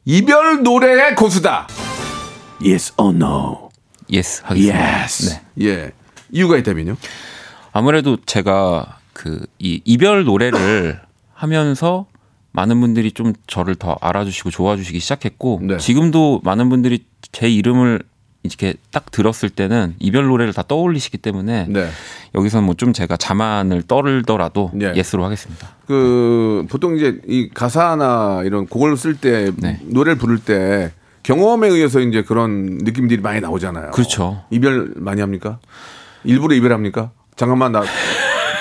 이별 0.06 0.64
노래의 0.64 1.16
고수다. 1.16 1.68
Yes 2.62 2.94
or 2.98 3.16
no? 3.16 3.70
Yes 4.12 4.42
하겠습니다. 4.44 4.78
Yes. 4.98 5.30
네. 5.56 5.66
예. 5.66 5.92
이유가 6.32 6.58
있다면요? 6.58 6.96
아무래도 7.72 8.18
제가 8.26 8.98
그 9.14 9.46
이 9.60 9.82
이별 9.86 10.24
노래를 10.24 11.00
하면서 11.34 12.08
많은 12.52 12.80
분들이 12.82 13.12
좀 13.12 13.34
저를 13.48 13.76
더 13.76 13.96
알아주시고 14.02 14.50
좋아주시기 14.50 15.00
시작했고 15.00 15.60
네. 15.64 15.78
지금도 15.78 16.42
많은 16.44 16.70
분들이 16.70 17.06
제 17.32 17.48
이름을 17.50 18.02
이렇게 18.44 18.74
딱 18.92 19.12
들었을 19.12 19.50
때는 19.50 19.96
이별 20.00 20.26
노래를 20.28 20.54
다 20.54 20.64
떠올리시기 20.68 21.18
때문에 21.18 21.66
네. 21.68 21.90
여기서 22.36 22.62
뭐 22.62 22.76
좀 22.80 22.94
제가 22.94 23.18
자만을 23.18 23.82
떨더라도 23.84 24.72
네. 24.74 24.94
예스로 24.96 25.26
하겠습니다. 25.26 25.68
그 25.86 26.66
보통 26.70 26.96
이제 26.96 27.20
이 27.28 27.50
가사나 27.54 28.44
이런 28.46 28.66
곡을 28.68 28.96
쓸때 28.96 29.52
네. 29.58 29.80
노래를 29.84 30.18
부를 30.18 30.38
때 30.40 30.94
경험에 31.24 31.68
의해서 31.68 32.00
이제 32.00 32.22
그런 32.24 32.78
느낌들이 32.82 33.22
많이 33.22 33.42
나오잖아요. 33.42 33.92
그렇죠. 33.92 34.44
이별 34.50 34.94
많이 34.96 35.20
합니까? 35.20 35.60
일부러 36.24 36.56
이별합니까? 36.56 37.12
잠깐만 37.36 37.74
나 37.74 37.84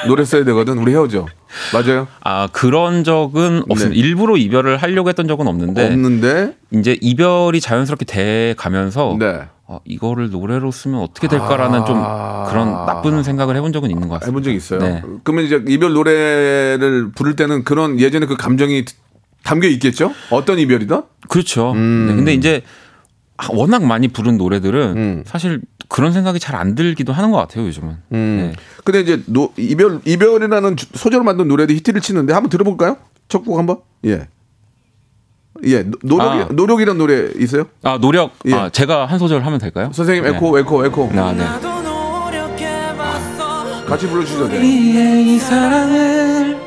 노래 0.09 0.25
써야 0.25 0.45
되거든. 0.45 0.79
우리 0.79 0.93
헤어져. 0.93 1.27
맞아요? 1.73 2.09
아 2.25 2.49
그런 2.53 3.05
적은 3.05 3.63
없습니다. 3.69 3.95
네. 3.95 3.97
일부러 3.97 4.37
이별을 4.37 4.79
하려고 4.79 5.09
했던 5.09 5.29
적은 5.29 5.47
없는데 5.47 5.87
없는데. 5.87 6.57
이제 6.73 6.99
이별이 7.01 7.61
자연스럽게 7.61 8.05
돼 8.05 8.55
가면서 8.57 9.17
네. 9.19 9.43
어, 9.71 9.81
이거를 9.85 10.31
노래로 10.31 10.71
쓰면 10.71 10.99
어떻게 11.01 11.29
될까라는 11.29 11.85
좀 11.85 11.99
아. 12.03 12.45
그런 12.49 12.71
나쁜 12.87 13.23
생각을 13.23 13.55
해본 13.55 13.73
적은 13.75 13.91
있는 13.91 14.09
것 14.09 14.15
같습니다. 14.15 14.27
해본 14.31 14.43
적 14.43 14.51
있어요. 14.53 14.81
네. 14.81 15.03
그러면 15.25 15.45
이제 15.45 15.63
이별 15.69 15.93
노래를 15.93 17.11
부를 17.15 17.37
때는 17.37 17.65
그런 17.65 18.01
예전에 18.01 18.25
그 18.25 18.35
감정이 18.37 18.85
담겨 19.45 19.69
있겠죠? 19.69 20.13
어떤 20.31 20.59
이별이든? 20.59 21.03
그렇죠. 21.29 21.73
음. 21.73 22.07
네, 22.09 22.17
근데 22.17 22.33
이제 22.35 22.63
워낙 23.53 23.85
많이 23.85 24.09
부른 24.09 24.39
노래들은 24.39 24.97
음. 24.97 25.23
사실 25.27 25.61
그런 25.89 26.13
생각이 26.13 26.41
잘 26.41 26.57
안 26.57 26.75
들기도 26.75 27.13
하는 27.13 27.31
것 27.31 27.37
같아요 27.37 27.67
요즘은. 27.67 27.97
음. 28.13 28.53
네. 28.53 28.53
근데 28.85 29.01
이제 29.01 29.23
노, 29.27 29.53
이별 29.59 30.01
이별이라는 30.07 30.77
주- 30.77 30.87
소재로 30.95 31.25
만든 31.25 31.47
노래도 31.47 31.75
히트를 31.75 32.01
치는데 32.01 32.33
한번 32.33 32.49
들어볼까요? 32.49 32.97
첫 33.29 33.45
곡 33.45 33.59
한번. 33.59 33.81
예. 34.07 34.29
예. 35.65 35.83
노- 35.83 35.99
노력이 36.17 36.39
아. 36.43 36.49
노력이란 36.51 36.99
노래 36.99 37.29
있어요? 37.37 37.65
아 37.83 37.99
노력. 38.01 38.33
예. 38.47 38.55
아 38.55 38.69
제가 38.71 39.07
한 39.07 39.19
소절 39.19 39.45
하면 39.45 39.59
될까요? 39.59 39.91
선생님 39.93 40.25
네. 40.25 40.31
에코 40.31 40.59
에코 40.59 40.85
에코 40.87 41.11
아, 41.15 41.33
네. 41.33 41.45
같이 43.87 44.07
불러주셔도 44.07 44.49
돼요. 44.49 44.59
우리의 44.61 45.27
이 45.35 45.39
사랑을 45.39 46.59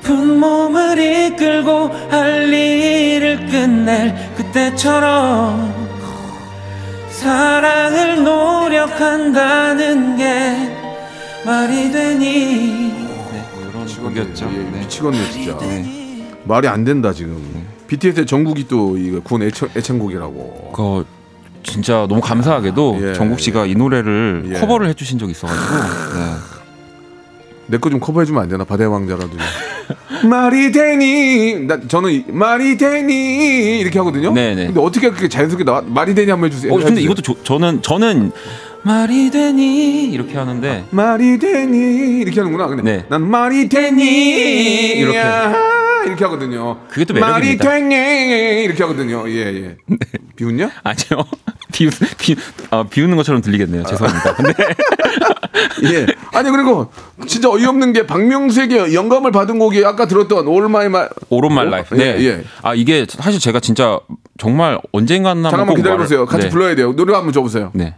아픈 0.00 0.38
몸을 0.40 0.98
이끌고 0.98 1.88
할 2.10 2.52
일을 2.52 3.46
끝낼 3.46 4.14
그때처럼 4.36 5.72
사랑을 7.10 8.22
노력한다는 8.24 10.16
게 10.16 10.72
말이 11.44 11.90
되니 11.92 12.92
그런 13.72 13.86
곡이었죠. 13.86 14.44
예, 14.52 14.58
네. 14.58 14.80
미치겠네 14.80 15.30
진짜. 15.30 16.05
말이 16.46 16.68
안 16.68 16.84
된다 16.84 17.12
지금. 17.12 17.36
BTS의 17.88 18.26
정국이 18.26 18.66
또 18.68 18.96
이거 18.96 19.20
군 19.20 19.42
애창, 19.42 19.68
애창곡이라고. 19.76 20.72
그 20.74 21.04
진짜 21.62 22.06
너무 22.08 22.20
감사하게도 22.20 22.98
예, 23.02 23.12
정국 23.14 23.40
씨가 23.40 23.66
이 23.66 23.74
노래를 23.74 24.44
예. 24.54 24.60
커버를 24.60 24.88
해주신 24.88 25.18
적이 25.18 25.32
있어가지고 25.32 25.74
네. 26.18 26.32
내거 27.68 27.90
좀 27.90 27.98
커버해주면 27.98 28.42
안 28.42 28.48
되나? 28.48 28.64
바다의 28.64 28.88
왕자라도. 28.90 29.30
말이 30.28 30.70
되니? 30.72 31.60
나 31.66 31.78
저는 31.86 32.10
이- 32.12 32.24
말이 32.28 32.76
되니 32.76 33.78
이렇게 33.80 33.98
하거든요. 33.98 34.32
네네. 34.32 34.66
근데 34.66 34.80
어떻게 34.80 35.08
그렇게 35.10 35.28
자연스럽게 35.28 35.64
나와? 35.64 35.82
말이 35.84 36.14
되니 36.14 36.30
한번 36.30 36.50
해주세요. 36.50 36.72
어 36.72 36.76
근데 36.76 36.92
해주세요. 36.92 37.04
이것도 37.04 37.22
조- 37.22 37.42
저는 37.42 37.82
저는 37.82 38.30
말이 38.82 39.30
되니 39.30 40.04
이렇게 40.12 40.36
하는데 40.38 40.84
말이 40.90 41.38
되니 41.38 42.20
이렇게 42.20 42.40
하는구나. 42.40 42.68
근데 42.68 42.82
네. 42.82 43.04
난 43.08 43.28
말이 43.28 43.68
되니 43.68 44.04
이렇게. 44.98 45.18
야, 46.06 46.10
이렇게 46.10 46.24
하거든요. 46.24 46.78
그게 46.88 47.04
또 47.04 47.14
말이 47.14 47.56
매력입니다. 47.56 47.70
되니 47.70 48.64
이렇게 48.64 48.82
하거든요. 48.84 49.28
예 49.28 49.36
예. 49.54 49.76
비웃냐? 50.36 50.70
아니요 50.84 51.26
비우 51.72 51.90
비 52.18 52.36
아, 52.70 52.84
비우는 52.88 53.16
것처럼 53.16 53.42
들리겠네요. 53.42 53.84
죄송합니다. 53.84 54.34
근데 54.34 54.52
예. 55.92 56.06
아니 56.32 56.50
그리고 56.50 56.90
진짜 57.26 57.50
어이없는 57.50 57.92
게 57.92 58.06
박명수에게 58.06 58.94
영감을 58.94 59.32
받은 59.32 59.58
곡이 59.58 59.84
아까 59.84 60.06
들었던 60.06 60.46
All 60.46 60.57
of 60.57 60.64
My 60.66 61.08
of 61.28 61.54
My 61.54 61.70
Life. 61.70 61.94
네. 61.94 62.16
예, 62.18 62.24
예. 62.24 62.44
아 62.62 62.74
이게 62.74 63.06
사실 63.08 63.40
제가 63.40 63.60
진짜 63.60 63.98
정말 64.38 64.78
언젠가는 64.92 65.36
한번 65.44 65.50
잠깐만 65.50 65.74
꼭 65.74 65.76
기다려 65.76 65.96
보세요. 65.98 66.24
말을- 66.24 66.28
같이 66.28 66.44
네. 66.44 66.50
불러야 66.50 66.74
돼요. 66.74 66.94
노래 66.94 67.14
한번 67.14 67.32
줘 67.32 67.42
보세요. 67.42 67.70
네. 67.74 67.94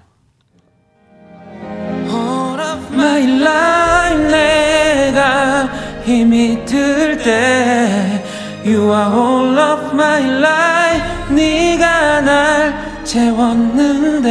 All 2.09 2.61
of 2.61 2.94
my 2.94 3.23
life 3.42 4.29
내가 4.29 5.68
힘이 6.09 6.64
들 6.64 7.18
때 7.23 8.23
You 8.64 8.90
are 8.90 9.12
all 9.12 9.59
of 9.59 9.92
my 9.92 10.23
life 10.40 11.35
네가 11.35 12.23
날 12.23 13.05
채웠는데 13.05 14.27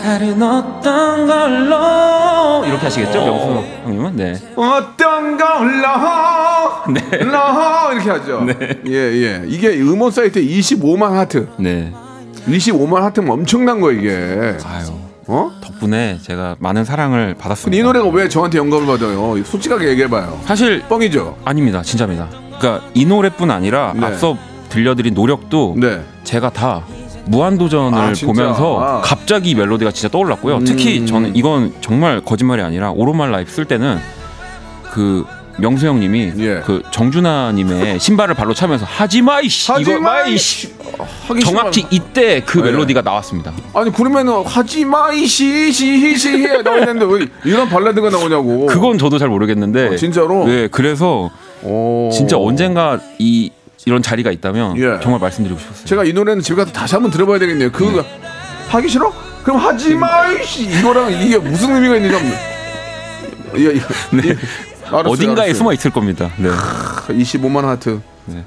다른 0.00 0.40
어떤 0.40 1.26
걸로 1.26 2.64
이렇게 2.64 2.84
하시겠죠, 2.84 3.24
명수 3.24 3.64
형님은? 3.82 4.14
네. 4.16 4.34
어떤 4.54 5.36
걸로 5.36 5.82
러 7.28 7.92
이렇게 7.92 8.10
하죠. 8.10 8.46
예, 8.86 8.92
예. 8.94 9.42
이게 9.46 9.80
음원 9.80 10.12
사이트에 10.12 10.42
25만 10.42 11.10
하트. 11.14 11.48
네. 11.58 11.92
25만 12.46 13.00
하트면 13.00 13.30
엄청난 13.30 13.80
거 13.80 13.90
이게. 13.90 14.56
아유. 14.64 14.99
어? 15.30 15.52
덕분에 15.60 16.18
제가 16.20 16.56
많은 16.58 16.84
사랑을 16.84 17.34
받았습니다. 17.38 17.78
이 17.80 17.84
노래가 17.84 18.08
왜 18.08 18.28
저한테 18.28 18.58
영감을 18.58 18.86
받아요? 18.86 19.40
솔직하게 19.44 19.88
얘기해봐요. 19.90 20.40
사실 20.44 20.82
뻥이죠. 20.88 21.36
아닙니다. 21.44 21.82
진짜입니다. 21.82 22.28
그러니까 22.58 22.84
이 22.94 23.04
노래뿐 23.06 23.48
아니라 23.48 23.92
네. 23.94 24.04
앞서 24.04 24.36
들려드린 24.70 25.14
노력도 25.14 25.76
네. 25.78 26.02
제가 26.24 26.50
다 26.50 26.82
무한도전을 27.26 27.98
아? 27.98 28.12
보면서 28.26 28.80
아. 28.80 28.96
음. 28.96 29.02
갑자기 29.04 29.50
이 29.50 29.54
멜로디가 29.54 29.92
진짜 29.92 30.08
떠올랐고요. 30.08 30.64
특히 30.64 31.06
저는 31.06 31.36
이건 31.36 31.74
정말 31.80 32.20
거짓말이 32.20 32.62
아니라 32.62 32.90
All 32.90 33.07
of 33.07 33.19
My 33.19 33.30
Life 33.30 33.52
쓸 33.52 33.64
때는 33.66 33.98
그 34.90 35.24
명수 35.60 35.86
형님이 35.86 36.32
예. 36.38 36.62
그 36.64 36.82
정준하님의 36.90 38.00
신발을 38.00 38.34
발로 38.34 38.54
차면서 38.54 38.86
하지마 38.88 39.40
이씨 39.40 39.70
이거 39.80 40.00
마 40.00 40.22
이씨 40.22 40.72
정확히. 41.44 41.86
이때 41.90 42.42
그 42.44 42.58
네. 42.58 42.70
멜로디가 42.70 43.02
나왔습니다. 43.02 43.52
아니 43.74 43.92
그러면은 43.92 44.42
하지마 44.44 45.12
이시시시시 45.12 46.28
해 46.46 46.62
나오는데 46.62 47.04
왜 47.04 47.26
이런 47.44 47.68
발라드가 47.68 48.10
나오냐고. 48.10 48.66
그건 48.66 48.98
저도 48.98 49.18
잘 49.18 49.28
모르겠는데 49.28 49.88
어, 49.88 49.96
진짜로? 49.96 50.46
네 50.46 50.68
그래서 50.68 51.30
오. 51.62 52.10
진짜 52.12 52.36
언젠가 52.38 52.98
이 53.18 53.50
이런 53.86 54.02
자리가 54.02 54.30
있다면 54.30 54.76
예. 54.78 54.98
정말 55.02 55.20
말씀드리고 55.20 55.58
싶었어요. 55.60 55.84
제가 55.86 56.04
이 56.04 56.12
노래는 56.12 56.42
집에 56.42 56.56
가서 56.56 56.72
다시 56.72 56.94
한번 56.94 57.10
들어봐야 57.10 57.38
되겠네요. 57.38 57.70
그거 57.72 58.04
하기 58.68 58.88
싫어? 58.88 59.12
그럼 59.42 59.58
하지마 59.58 60.32
이씨 60.32 60.64
이거랑 60.64 61.12
이게 61.12 61.38
무슨 61.38 61.74
의미가 61.74 61.96
있는지. 61.96 62.34
예, 63.56 63.64
예. 63.64 63.74
예. 63.74 64.36
알았어요, 64.98 65.12
어딘가에 65.12 65.44
알았어요. 65.46 65.54
숨어 65.54 65.72
있을 65.72 65.90
겁니다. 65.90 66.30
네. 66.38 66.48
25만 67.08 67.62
하트. 67.62 68.00
네. 68.26 68.44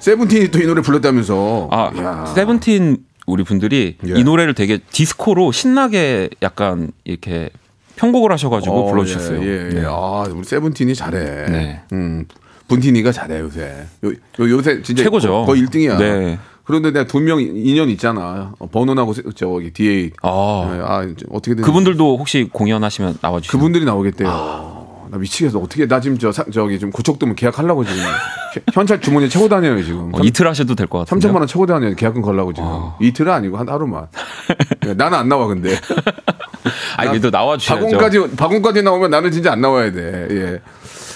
세븐틴이 0.00 0.50
또 0.50 0.58
이 0.60 0.66
노래 0.66 0.82
불렀다면서. 0.82 1.68
아 1.70 1.90
이야. 1.94 2.26
세븐틴 2.34 2.98
우리 3.26 3.44
분들이 3.44 3.96
예. 4.06 4.12
이 4.18 4.24
노래를 4.24 4.54
되게 4.54 4.78
디스코로 4.78 5.52
신나게 5.52 6.28
약간 6.42 6.90
이렇게 7.04 7.50
편곡을 7.96 8.32
하셔가지고 8.32 8.74
어, 8.88 8.90
불러주셨어요. 8.90 9.42
예, 9.42 9.46
예, 9.46 9.66
예. 9.66 9.80
네. 9.80 9.84
아, 9.86 10.24
우리 10.34 10.42
세븐틴이 10.44 10.94
잘해. 10.96 11.18
네. 11.50 11.80
음, 11.92 12.24
분틴이가 12.66 13.12
잘해 13.12 13.38
요새. 13.40 13.86
요, 14.04 14.10
요 14.40 14.48
요 14.50 14.62
새 14.62 14.82
진짜 14.82 15.04
최고죠. 15.04 15.44
거, 15.46 15.54
의 15.54 15.62
1등이야. 15.62 15.98
네. 15.98 16.38
그런데 16.64 16.90
내가 16.90 17.06
두 17.06 17.20
명 17.20 17.40
인연 17.40 17.88
있잖아. 17.90 18.52
어, 18.58 18.66
버논하고 18.66 19.12
세- 19.12 19.22
저기 19.36 19.72
뒤에 19.72 20.10
아 20.22 20.70
네, 20.72 20.80
아 20.84 21.02
이제 21.04 21.24
어떻게든 21.30 21.62
그분들도 21.64 22.16
혹시 22.18 22.48
공연하시면 22.52 23.18
나와주시죠. 23.20 23.56
그분들이 23.56 23.84
나오겠대요. 23.84 24.81
나 25.12 25.18
미치겠어. 25.18 25.58
어떻게 25.58 25.86
나 25.86 26.00
지금 26.00 26.18
저 26.18 26.32
사- 26.32 26.44
저기 26.50 26.78
좀 26.78 26.90
고척도면 26.90 27.36
계약하려고 27.36 27.84
지금 27.84 28.00
현- 28.02 28.62
현찰 28.72 28.98
주머니에 28.98 29.28
채고 29.28 29.46
다녀요 29.46 29.82
지금. 29.82 30.10
어, 30.14 30.18
이틀 30.22 30.48
하셔도 30.48 30.74
될 30.74 30.86
것 30.86 31.00
같은데. 31.00 31.28
3천만 31.28 31.34
원 31.36 31.46
채고 31.46 31.66
다녀요. 31.66 31.94
계약금 31.94 32.22
걸라고 32.22 32.54
지금. 32.54 32.66
이틀은 32.98 33.30
아니고 33.30 33.58
한 33.58 33.68
하루만. 33.68 34.06
네, 34.80 34.94
나는 34.94 35.18
안 35.18 35.28
나와 35.28 35.46
근데. 35.48 35.76
아 36.96 37.06
그래도 37.08 37.30
나와 37.30 37.58
주셔야죠. 37.58 37.84
박원까지 37.98 38.36
박원까지 38.36 38.82
나오면 38.82 39.10
나는 39.10 39.30
진짜 39.30 39.52
안 39.52 39.60
나와야 39.60 39.92
돼. 39.92 40.28
예. 40.30 40.60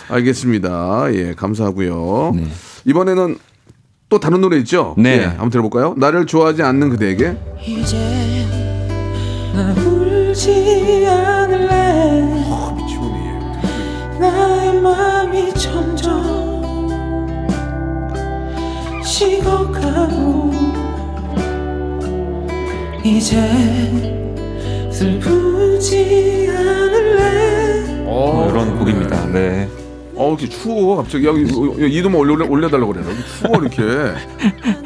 알겠습니다. 0.08 1.06
예, 1.14 1.32
감사하고요. 1.34 2.34
이번에는 2.84 3.38
또 4.10 4.20
다른 4.20 4.42
노래 4.42 4.58
있죠? 4.58 4.94
네. 4.98 5.20
예, 5.20 5.24
한번 5.24 5.48
들어볼까요? 5.50 5.94
나를 5.96 6.26
좋아하지 6.26 6.62
않는 6.62 6.90
그대에게. 6.90 7.34
이제 7.64 7.96
나 9.54 9.72
울지 9.72 11.06
않 11.08 11.35
마음이 14.86 15.52
점점 15.54 16.88
식어가고 19.02 20.52
이제 23.02 23.36
슬프지 24.90 26.48
않을래 26.50 28.02
뭐 28.04 28.48
이런 28.48 28.78
곡입니다. 28.78 29.26
네. 29.26 29.68
어, 30.16 30.30
이렇게 30.30 30.48
추워 30.48 30.96
갑자기 30.96 31.26
여기 31.26 31.42
이도만 31.98 32.18
올려 32.18 32.46
올려달라고 32.48 32.92
그래. 32.92 33.04
여기 33.06 33.18
추워 33.38 33.60
이렇게. 33.60 33.82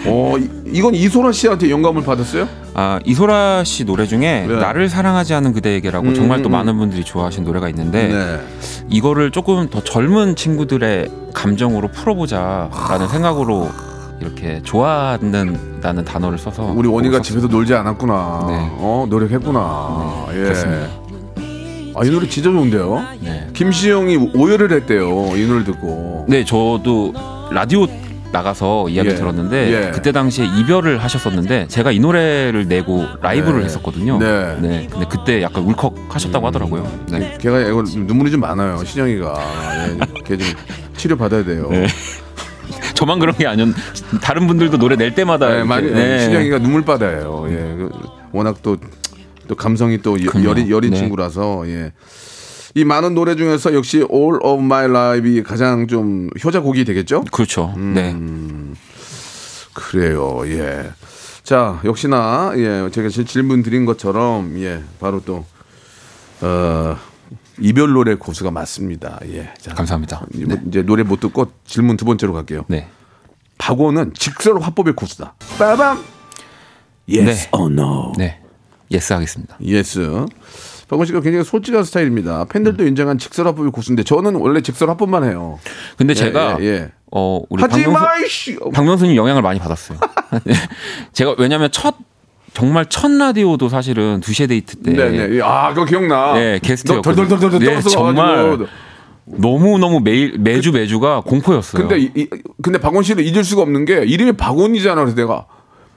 어, 0.07 0.37
이, 0.39 0.49
이건 0.67 0.95
이소라 0.95 1.33
씨한테 1.33 1.71
영감을 1.71 2.03
받았어요? 2.03 2.49
아 2.75 2.99
이소라 3.05 3.65
씨 3.65 3.85
노래 3.85 4.07
중에 4.07 4.47
네. 4.49 4.57
나를 4.57 4.89
사랑하지 4.89 5.35
않은 5.35 5.53
그대에게라고 5.53 6.09
음, 6.09 6.15
정말 6.15 6.43
또 6.43 6.49
음, 6.49 6.53
많은 6.53 6.77
분들이 6.79 7.05
좋아하신 7.05 7.45
노래가 7.45 7.69
있는데 7.69 8.09
네. 8.09 8.41
이거를 8.89 9.31
조금 9.31 9.69
더 9.71 9.83
젊은 9.83 10.37
친구들의 10.37 11.11
감정으로 11.35 11.89
풀어보자라는 11.89 13.09
생각으로 13.09 13.69
이렇게 14.21 14.61
좋아한다는 14.63 16.05
단어를 16.05 16.39
써서 16.39 16.73
우리 16.77 16.89
원희가 16.89 17.23
집에서 17.23 17.47
놀지 17.47 17.75
않았구나. 17.75 18.45
네. 18.49 18.55
어, 18.79 19.07
노력했구나. 19.09 20.27
예. 20.33 20.39
그렇습니다. 20.39 20.87
아, 22.01 22.05
이 22.05 22.11
노래 22.11 22.27
진짜 22.27 22.51
좋은데요? 22.51 23.05
네. 23.21 23.47
김시영이 23.53 24.31
오열을 24.35 24.73
했대요. 24.73 25.37
이 25.37 25.47
노래 25.47 25.65
듣고. 25.65 26.25
네, 26.31 26.47
저도 26.47 27.13
라디오 27.51 27.87
나가서 28.33 28.89
이야기 28.89 29.11
예. 29.11 29.15
들었는데 29.17 29.73
예. 29.73 29.91
그때 29.91 30.11
당시에 30.11 30.47
이별을 30.47 31.03
하셨었는데 31.03 31.67
제가 31.69 31.93
이 31.93 31.99
노래를 31.99 32.69
내고 32.69 33.05
라이브를 33.21 33.59
네. 33.59 33.65
했었거든요. 33.67 34.19
네. 34.19 34.89
근데 34.91 35.07
그때 35.11 35.43
약간 35.43 35.65
울컥 35.65 35.95
하셨다고 36.09 36.47
하더라고요. 36.47 36.91
네. 37.11 37.37
걔가 37.39 37.61
이거 37.61 37.83
눈물이 37.83 38.31
좀 38.31 38.41
많아요. 38.41 38.83
신영이가. 38.83 39.35
예, 39.89 40.23
걔좀 40.25 40.47
치료 40.97 41.19
받아야 41.19 41.45
돼요. 41.45 41.69
네. 41.71 41.87
저만 42.95 43.19
그런 43.19 43.37
게 43.37 43.47
아니었. 43.47 43.69
다른 44.23 44.47
분들도 44.47 44.79
노래 44.79 44.97
낼 44.97 45.15
때마다 45.15 45.49
네, 45.49 45.65
많이 45.65 45.91
네. 45.91 46.21
신영이가 46.21 46.61
눈물 46.61 46.83
바다예요. 46.83 47.47
예. 47.51 47.55
그, 47.55 47.91
워낙 48.33 48.57
또, 48.63 48.79
또 49.51 49.57
감성이 49.57 49.99
또 50.01 50.13
여- 50.25 50.31
그럼요. 50.31 50.49
여린, 50.49 50.71
여린 50.71 50.91
네. 50.93 50.97
친구라서 50.99 51.65
예. 51.67 51.91
이 52.77 52.85
많은 52.85 53.15
노래 53.17 53.35
중에서 53.35 53.75
역시 53.75 53.97
All 54.09 54.39
of 54.45 54.63
My 54.63 54.85
Life이 54.85 55.43
가장 55.43 55.89
좀 55.89 56.31
효자곡이 56.45 56.85
되겠죠? 56.85 57.25
그렇죠. 57.33 57.75
음. 57.77 57.93
네. 57.93 58.15
그래요. 59.75 60.43
예. 60.47 60.91
자, 61.43 61.81
역시나 61.85 62.53
예, 62.59 62.89
제가 62.93 63.09
질- 63.09 63.25
질문 63.27 63.65
드린 63.65 63.87
것처럼 63.87 64.57
예, 64.61 64.85
바로 65.01 65.21
또 65.25 65.45
어, 66.43 66.97
이별 67.59 67.91
노래 67.93 68.15
고수가 68.15 68.53
맞습니다. 68.53 69.19
예. 69.33 69.53
자, 69.61 69.75
감사합니다. 69.75 70.27
이제, 70.33 70.47
네. 70.63 70.83
노래 70.83 71.03
못 71.03 71.19
듣고 71.19 71.51
질문 71.67 71.97
두 71.97 72.05
번째로 72.05 72.35
갈게요. 72.35 72.67
네. 72.69 72.89
박원은 73.59 74.13
직설 74.15 74.61
화법의 74.61 74.95
고수다. 74.95 75.35
빠밤. 75.59 76.05
Yes 77.13 77.47
네. 77.47 77.49
or 77.53 77.73
no. 77.73 78.13
네. 78.17 78.41
Yes 78.91 79.13
하겠습니다. 79.13 79.57
Yes. 79.63 80.27
박원 80.89 81.07
씨가 81.07 81.21
굉장히 81.21 81.45
솔직한 81.45 81.85
스타일입니다. 81.85 82.47
팬들도 82.47 82.85
인정한 82.85 83.17
직설 83.19 83.47
화법의 83.47 83.71
고수인데 83.71 84.03
저는 84.03 84.35
원래 84.35 84.61
직설 84.61 84.91
화법만 84.91 85.23
해요. 85.25 85.61
근데 85.97 86.11
예, 86.13 86.15
제가 86.15 86.57
예, 86.61 86.65
예. 86.67 86.93
어 87.13 87.41
우리 87.49 87.61
박명수. 87.63 88.59
박명수 88.73 89.07
님 89.07 89.15
영향을 89.17 89.43
많이 89.43 89.61
받았어요. 89.61 89.99
제가 91.13 91.37
왜냐하면 91.39 91.71
첫 91.71 91.95
정말 92.53 92.87
첫 92.87 93.09
라디오도 93.13 93.69
사실은 93.69 94.19
두시에 94.21 94.49
데이트 94.49 94.77
때 94.79 94.93
네네. 94.93 95.41
아, 95.43 95.69
그거 95.73 95.85
기억나. 95.85 96.33
네, 96.35 96.59
게스트였거든요. 96.61 97.29
덜덜덜덜 97.29 97.61
네, 97.61 97.81
정말. 97.83 98.59
너무 99.27 99.79
너무 99.79 100.01
매일 100.01 100.37
매주 100.39 100.73
매주가 100.73 101.21
공포였어요. 101.21 101.87
근데 101.87 102.01
이, 102.01 102.11
이- 102.17 102.29
근데 102.63 102.81
박원 102.81 103.05
씨를 103.05 103.25
잊을 103.25 103.45
수가 103.45 103.63
없는 103.63 103.85
게 103.85 104.03
이름이 104.05 104.33
박원이잖아. 104.33 104.97
그래서 105.03 105.15
내가 105.15 105.47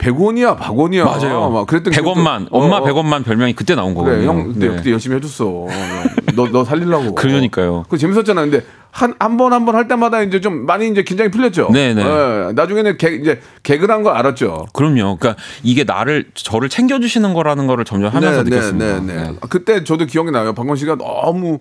백원이야, 0.03 0.57
박원이야. 0.57 1.05
맞아요. 1.05 1.49
막 1.49 1.65
그랬던 1.65 1.93
100원만 1.93 2.47
기억도- 2.49 2.53
어, 2.53 2.59
엄마 2.59 2.77
어. 2.77 2.83
100원만 2.83 3.23
별명이 3.23 3.53
그때 3.53 3.73
나온 3.73 3.93
거거든요. 3.95 4.17
그래, 4.17 4.27
형 4.27 4.53
그때, 4.53 4.67
네. 4.67 4.75
그때 4.75 4.91
열심히 4.91 5.15
해줬어. 5.15 5.45
너 6.35 6.47
너 6.51 6.63
살리려고. 6.65 7.15
그러니까요. 7.15 7.85
그 7.89 7.97
재밌었잖아. 7.97 8.41
근데 8.41 8.63
한 8.91 9.15
한 9.19 9.37
번 9.37 9.53
한 9.53 9.65
번 9.65 9.75
할 9.75 9.87
때마다 9.87 10.21
이제 10.21 10.39
좀 10.41 10.65
많이 10.65 10.87
이제 10.89 11.03
긴장이 11.03 11.31
풀렸죠. 11.31 11.69
네네. 11.71 12.01
예, 12.03 12.51
나중에는 12.53 12.97
개, 12.97 13.09
이제 13.15 13.39
개그란 13.63 14.03
거 14.03 14.11
알았죠. 14.11 14.67
그럼요. 14.73 15.17
그러니까 15.17 15.35
이게 15.63 15.83
나를 15.83 16.25
저를 16.35 16.67
챙겨주시는 16.69 17.33
거라는 17.33 17.65
거를 17.67 17.85
점점 17.85 18.13
하면서 18.13 18.43
느꼈습니다. 18.43 18.99
네, 18.99 19.13
네. 19.13 19.35
아, 19.41 19.47
그때 19.49 19.83
저도 19.83 20.05
기억이 20.05 20.31
나요. 20.31 20.53
박원 20.53 20.75
씨가 20.75 20.97
너무 20.97 21.59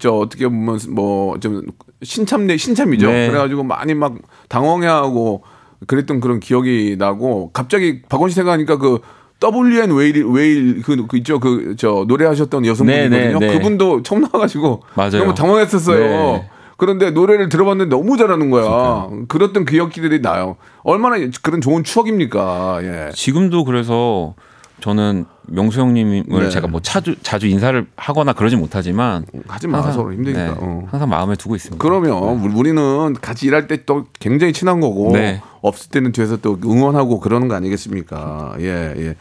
저 0.00 0.12
어떻게 0.14 0.48
보면 0.48 0.78
뭐 0.90 1.36
좀 1.38 1.62
신참내 2.02 2.56
신참이죠. 2.56 3.10
네. 3.10 3.28
그래가지고 3.28 3.62
많이 3.62 3.92
막 3.94 4.14
당황해하고 4.48 5.42
그랬던 5.86 6.20
그런 6.20 6.40
기억이 6.40 6.96
나고 6.98 7.50
갑자기 7.52 8.02
박원 8.02 8.30
씨 8.30 8.36
생각하니까 8.36 8.76
그 8.78 8.98
WN 9.42 9.92
웨일 9.92 10.24
웨일 10.26 10.82
그, 10.82 11.06
그 11.06 11.16
있죠 11.16 11.40
그 11.40 11.74
저 11.78 12.04
노래하셨던 12.06 12.66
여성분이거든요. 12.66 13.16
네, 13.18 13.32
네, 13.32 13.38
네. 13.38 13.52
그분도 13.54 14.02
처음 14.02 14.20
나와가지고 14.22 14.82
맞아요. 14.94 15.10
너무 15.18 15.34
당황했었어요. 15.34 15.98
네. 16.00 16.50
그런데 16.76 17.10
노래를 17.10 17.48
들어봤는데 17.48 17.94
너무 17.94 18.16
잘하는 18.16 18.50
거야. 18.50 19.08
그랬던 19.28 19.66
기억들이 19.66 20.22
나요. 20.22 20.56
얼마나 20.82 21.16
그런 21.42 21.60
좋은 21.60 21.84
추억입니까? 21.84 22.80
예. 22.82 23.10
지금도 23.14 23.64
그래서 23.64 24.34
저는 24.80 25.26
명수 25.46 25.80
형님을 25.80 26.24
네. 26.28 26.48
제가 26.48 26.66
뭐 26.68 26.80
자주 26.80 27.16
자주 27.22 27.46
인사를 27.46 27.86
하거나 27.96 28.32
그러진 28.32 28.58
못하지만 28.60 29.24
하지 29.48 29.66
마 29.68 29.82
서로 29.92 30.12
힘드니까. 30.12 30.44
네, 30.44 30.54
어. 30.58 30.86
항상 30.90 31.08
마음에 31.08 31.36
두고 31.36 31.56
있습니다. 31.56 31.82
그러면 31.82 32.12
우- 32.12 32.58
우리는 32.58 33.14
같이 33.20 33.46
일할 33.46 33.66
때 33.66 33.84
또 33.86 34.06
굉장히 34.20 34.52
친한 34.52 34.80
거고 34.80 35.10
네. 35.12 35.40
없을 35.62 35.90
때는 35.90 36.12
뒤에서 36.12 36.36
또 36.38 36.58
응원하고 36.64 37.20
그러는 37.20 37.48
거 37.48 37.54
아니겠습니까? 37.54 38.54
예, 38.60 38.94
예. 38.96 39.16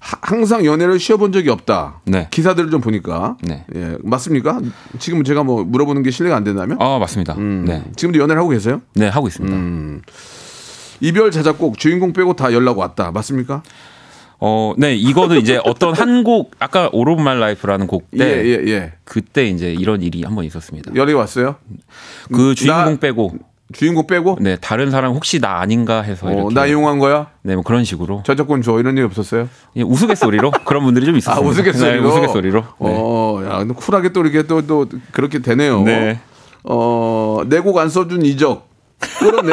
하- 0.00 0.18
항상 0.22 0.64
연애를 0.64 0.98
쉬어본 0.98 1.32
적이 1.32 1.50
없다. 1.50 2.00
네. 2.04 2.28
기사들을 2.30 2.70
좀 2.70 2.80
보니까. 2.80 3.36
네. 3.42 3.64
예, 3.74 3.96
맞습니까? 4.02 4.60
지금 4.98 5.24
제가 5.24 5.42
뭐 5.44 5.64
물어보는 5.64 6.02
게 6.02 6.10
실례가 6.10 6.36
안 6.36 6.44
된다면? 6.44 6.76
아 6.80 6.98
맞습니다. 6.98 7.34
음, 7.34 7.64
네, 7.66 7.84
지금도 7.96 8.18
연애를 8.20 8.40
하고 8.40 8.50
계세요? 8.50 8.80
네 8.94 9.08
하고 9.08 9.26
있습니다. 9.28 9.56
이별 11.00 11.30
자작곡 11.30 11.78
주인공 11.78 12.12
빼고 12.12 12.34
다 12.34 12.52
연락 12.52 12.78
왔다. 12.78 13.10
맞습니까? 13.12 13.62
어, 14.40 14.72
네 14.78 14.94
이거는 14.94 15.38
이제 15.38 15.60
어떤 15.64 15.94
한 15.94 16.22
곡 16.24 16.52
아까 16.58 16.90
All 16.94 17.08
of 17.10 17.20
My 17.20 17.36
Life라는 17.36 17.86
곡 17.86 18.10
때 18.16 18.44
예, 18.44 18.44
예, 18.46 18.70
예. 18.72 18.92
그때 19.04 19.44
이제 19.46 19.72
이런 19.72 20.02
일이 20.02 20.22
한 20.22 20.34
번 20.34 20.44
있었습니다. 20.44 20.92
연락이 20.94 21.12
왔어요? 21.14 21.56
그 22.32 22.54
주인공 22.54 22.84
나- 22.94 23.00
빼고 23.00 23.32
주인공 23.72 24.06
빼고? 24.06 24.38
네 24.40 24.56
다른 24.60 24.90
사람 24.90 25.12
혹시 25.12 25.40
나 25.40 25.60
아닌가 25.60 26.02
해서 26.02 26.26
어, 26.28 26.32
이렇게 26.32 26.54
나 26.54 26.66
이용한 26.66 26.98
거야? 26.98 27.28
네, 27.42 27.54
뭐 27.54 27.62
그런 27.64 27.84
식으로 27.84 28.22
저작권 28.24 28.62
줘. 28.62 28.78
이런 28.78 28.96
일 28.96 29.04
없었어요? 29.04 29.48
예, 29.76 29.82
우스갯소리로 29.82 30.52
그런 30.64 30.84
분들이 30.84 31.04
좀 31.04 31.14
아, 31.16 31.18
있었습니다. 31.18 31.50
우스갯소리로? 31.50 32.00
네, 32.02 32.08
우스갯소리로. 32.08 32.60
네. 32.60 32.66
어, 32.78 33.42
야, 33.44 33.58
근데 33.58 33.74
쿨하게 33.74 34.12
또 34.12 34.20
이렇게 34.22 34.46
또, 34.46 34.66
또 34.66 34.86
그렇게 35.12 35.40
되네요. 35.40 35.82
네. 35.82 36.18
어, 36.64 37.40
내 37.46 37.60
곡 37.60 37.78
안 37.78 37.88
써준 37.88 38.24
이적. 38.24 38.67
끌어내, 39.18 39.52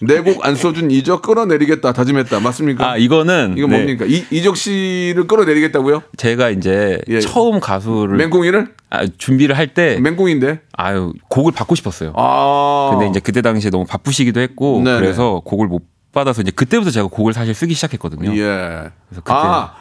내곡 0.00 0.44
안 0.44 0.54
써준 0.56 0.90
이적 0.90 1.22
끌어내리겠다. 1.22 1.92
다짐했다. 1.92 2.40
맞습니까? 2.40 2.90
아 2.92 2.96
이거는 2.96 3.54
이거 3.56 3.66
네, 3.66 3.76
뭡니까? 3.76 4.04
이, 4.06 4.24
이적 4.30 4.56
씨를 4.56 5.26
끌어내리겠다고요? 5.26 6.02
제가 6.16 6.50
이제 6.50 7.00
예. 7.08 7.20
처음 7.20 7.60
가수를 7.60 8.16
맹꽁이를? 8.18 8.68
아, 8.90 9.06
준비를 9.18 9.56
할 9.56 9.74
때 9.74 9.98
맹꽁인데? 10.00 10.60
아유 10.76 11.12
곡을 11.28 11.52
받고 11.52 11.74
싶었어요. 11.74 12.12
아. 12.16 12.90
근데 12.92 13.08
이제 13.08 13.20
그때 13.20 13.40
당시에 13.42 13.70
너무 13.70 13.84
바쁘시기도 13.86 14.40
했고 14.40 14.82
네네. 14.84 15.00
그래서 15.00 15.40
곡을 15.44 15.66
못 15.66 15.82
받아서 16.12 16.42
이제 16.42 16.50
그때부터 16.52 16.90
제가 16.90 17.08
곡을 17.08 17.32
사실 17.32 17.54
쓰기 17.54 17.74
시작했거든요. 17.74 18.30
예. 18.36 18.90
그래서 19.08 19.22
그때- 19.22 19.32
아. 19.32 19.74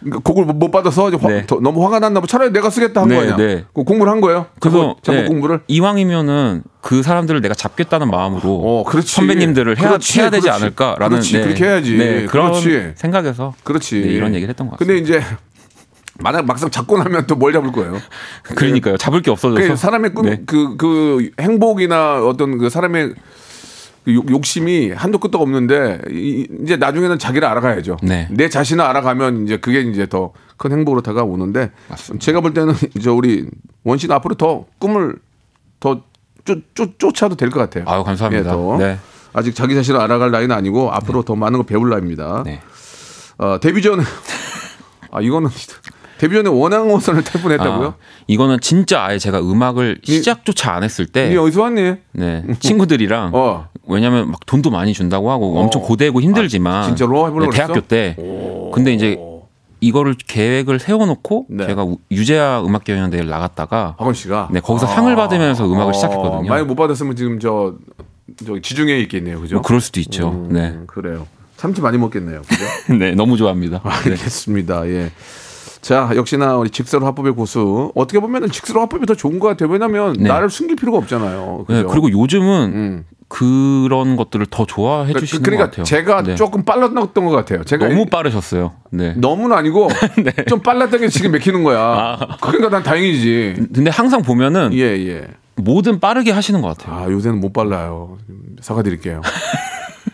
그러니까 0.00 0.20
곡을 0.20 0.44
못- 0.44 0.56
못 0.56 0.70
받아서 0.70 1.08
이제 1.08 1.18
화- 1.20 1.28
네. 1.28 1.46
더- 1.46 1.60
너무 1.60 1.84
화가 1.84 1.98
났나 2.00 2.20
봐. 2.20 2.26
차라리 2.26 2.52
내가 2.52 2.70
쓰겠다 2.70 3.02
한 3.02 3.08
네, 3.08 3.14
거 3.16 3.20
아니야. 3.22 3.36
네. 3.36 3.64
그 3.74 3.84
공부를 3.84 4.10
한 4.10 4.20
거예요? 4.20 4.46
그래서 4.60 4.96
작곡, 5.02 5.20
네, 5.22 5.28
공부를? 5.28 5.60
이왕이면은 5.68 6.62
그 6.80 7.02
사람들을 7.02 7.40
내가 7.40 7.54
잡겠다는 7.54 8.10
마음으로 8.10 8.82
어. 8.86 9.00
선배님들을 9.00 9.78
해야, 9.78 9.88
그렇지, 9.88 10.20
해야 10.20 10.30
되지 10.30 10.42
그렇지. 10.48 10.62
않을까라는 10.62 11.08
그렇지, 11.10 11.40
그렇게 11.40 11.64
해야지. 11.64 11.96
네, 11.96 12.26
그런 12.26 12.46
그렇지. 12.52 12.92
생각에서 12.96 13.54
그렇지. 13.64 14.00
네, 14.00 14.08
이런 14.08 14.34
얘기를 14.34 14.48
했던 14.50 14.68
것 14.68 14.78
같습니다. 14.78 14.94
근데 15.00 15.18
이제 15.18 15.24
만약 16.22 16.44
막상 16.44 16.70
잡고 16.70 16.98
나면 16.98 17.26
또 17.26 17.34
뭘 17.36 17.52
잡을 17.52 17.72
거예요? 17.72 17.98
그러니까요. 18.44 18.96
잡을 18.96 19.22
게 19.22 19.30
없어져서 19.30 19.68
그 19.68 19.76
사람의 19.76 20.12
꿈, 20.14 20.26
네. 20.26 20.40
그, 20.46 20.76
그 20.76 21.30
행복이나 21.40 22.24
어떤 22.26 22.58
그 22.58 22.68
사람의 22.68 23.08
그 23.08 23.14
욕- 24.08 24.30
욕심이 24.30 24.90
한도 24.90 25.18
끝도 25.18 25.38
없는데 25.38 26.00
이- 26.10 26.46
이제 26.62 26.76
나중에는 26.76 27.18
자기를 27.18 27.46
알아가야죠. 27.46 27.98
네. 28.02 28.28
내 28.30 28.48
자신을 28.48 28.84
알아가면 28.84 29.44
이제 29.44 29.56
그게 29.58 29.80
이제 29.80 30.06
더 30.06 30.32
큰 30.56 30.72
행복으로 30.72 31.00
다가오는데 31.00 31.70
제가 32.18 32.42
볼 32.42 32.52
때는 32.52 32.74
이제 32.94 33.08
우리 33.08 33.46
원씨는 33.82 34.14
앞으로 34.16 34.34
더 34.34 34.66
꿈을 34.78 35.14
더 35.80 36.02
쫓, 36.44 36.58
쫓, 36.74 36.98
쫓아도 36.98 37.34
될 37.34 37.48
것 37.48 37.60
같아요. 37.60 37.84
아유, 37.86 38.04
감사합니다. 38.04 38.50
예, 38.50 38.52
더. 38.52 38.76
네. 38.76 38.98
아직 39.32 39.54
자기 39.54 39.74
자신을 39.74 39.98
알아갈 39.98 40.30
나이는 40.30 40.54
아니고 40.54 40.92
앞으로 40.92 41.22
더 41.22 41.34
많은 41.34 41.58
걸 41.60 41.64
배울 41.66 41.88
나이입니다. 41.88 42.42
네. 42.44 42.60
어, 43.38 43.58
데뷔 43.58 43.80
전에 43.80 44.02
아 45.12 45.22
이거는 45.22 45.48
데뷔 46.20 46.34
전에 46.34 46.50
원앙호선을 46.50 47.24
탈 47.24 47.40
뻔했다고요? 47.40 47.88
아, 47.88 47.94
이거는 48.26 48.60
진짜 48.60 49.02
아예 49.02 49.18
제가 49.18 49.40
음악을 49.40 50.00
시작조차 50.04 50.74
안 50.74 50.82
했을 50.84 51.06
때 51.06 51.32
이 51.32 51.36
어디서 51.38 51.62
왔니? 51.62 51.94
네, 52.12 52.44
친구들이랑 52.60 53.30
어. 53.32 53.68
왜냐면 53.88 54.30
막 54.30 54.44
돈도 54.44 54.70
많이 54.70 54.92
준다고 54.92 55.30
하고 55.30 55.58
엄청 55.58 55.80
고되고 55.80 56.20
힘들지만 56.20 56.74
아, 56.74 56.82
진짜로 56.82 57.26
해보려고 57.26 57.50
네, 57.50 57.56
대학교 57.56 57.72
그랬어? 57.72 57.86
때 57.88 58.16
근데 58.74 58.92
이제 58.92 59.18
이거를 59.80 60.14
계획을 60.26 60.78
세워놓고 60.78 61.46
네. 61.48 61.66
제가 61.66 61.84
우- 61.84 61.96
유재하 62.10 62.62
음악 62.66 62.84
경연대회를 62.84 63.30
나갔다가 63.30 63.94
박원 63.98 64.12
씨가 64.14 64.50
네 64.52 64.60
거기서 64.60 64.86
상을 64.88 65.16
받으면서 65.16 65.64
음악을 65.72 65.94
시작했거든요. 65.94 66.50
만약 66.50 66.66
못 66.66 66.74
받았으면 66.74 67.16
지금 67.16 67.40
저, 67.40 67.76
저 68.46 68.60
지중해에 68.60 69.00
있겠네요, 69.00 69.40
그죠? 69.40 69.54
뭐 69.56 69.62
그럴 69.62 69.80
수도 69.80 70.00
있죠. 70.00 70.28
음, 70.32 70.48
네, 70.52 70.76
그래요. 70.86 71.26
참치 71.56 71.80
많이 71.80 71.96
먹겠네요, 71.96 72.42
그죠? 72.42 72.64
네 72.98 73.12
너무 73.12 73.38
좋아합니다. 73.38 73.80
네. 73.82 74.10
알겠습니다. 74.10 74.86
예. 74.88 75.10
자, 75.80 76.10
역시나 76.14 76.56
우리 76.56 76.70
직설 76.70 77.02
화법의 77.04 77.32
고수. 77.34 77.90
어떻게 77.94 78.20
보면은 78.20 78.50
직설 78.50 78.78
화법이 78.78 79.06
더 79.06 79.14
좋은 79.14 79.38
것 79.38 79.48
같아요. 79.48 79.70
왜냐면 79.70 80.12
네. 80.18 80.28
나를 80.28 80.50
숨길 80.50 80.76
필요가 80.76 80.98
없잖아요. 80.98 81.64
네, 81.68 81.74
그죠? 81.76 81.88
그리고 81.88 82.10
요즘은 82.10 82.72
음. 82.74 83.04
그런 83.28 84.16
것들을 84.16 84.44
더 84.50 84.66
좋아해 84.66 85.12
그- 85.12 85.20
주시는 85.20 85.42
그러니까 85.42 85.64
것 85.66 85.70
같아요. 85.70 85.84
제가 85.84 86.22
네. 86.22 86.34
조금 86.34 86.64
빨랐던 86.64 86.94
것 87.24 87.30
같아요. 87.30 87.64
제가 87.64 87.88
너무 87.88 88.02
이- 88.02 88.06
빠르셨어요. 88.10 88.72
네. 88.90 89.14
너무는 89.16 89.56
아니고 89.56 89.88
좀 90.48 90.60
빨랐던 90.60 91.00
게 91.00 91.08
지금 91.08 91.30
맥히는 91.32 91.62
거야. 91.62 91.78
아. 91.80 92.36
그러니까 92.40 92.68
난 92.70 92.82
다행이지. 92.82 93.68
근데 93.72 93.90
항상 93.90 94.22
보면은 94.22 94.72
예, 94.74 94.80
예. 94.80 95.26
뭐든 95.56 96.00
빠르게 96.00 96.32
하시는 96.32 96.60
것 96.60 96.76
같아요. 96.76 96.96
아, 97.04 97.10
요새는 97.10 97.40
못 97.40 97.52
빨라요. 97.52 98.18
사과드릴게요. 98.60 99.20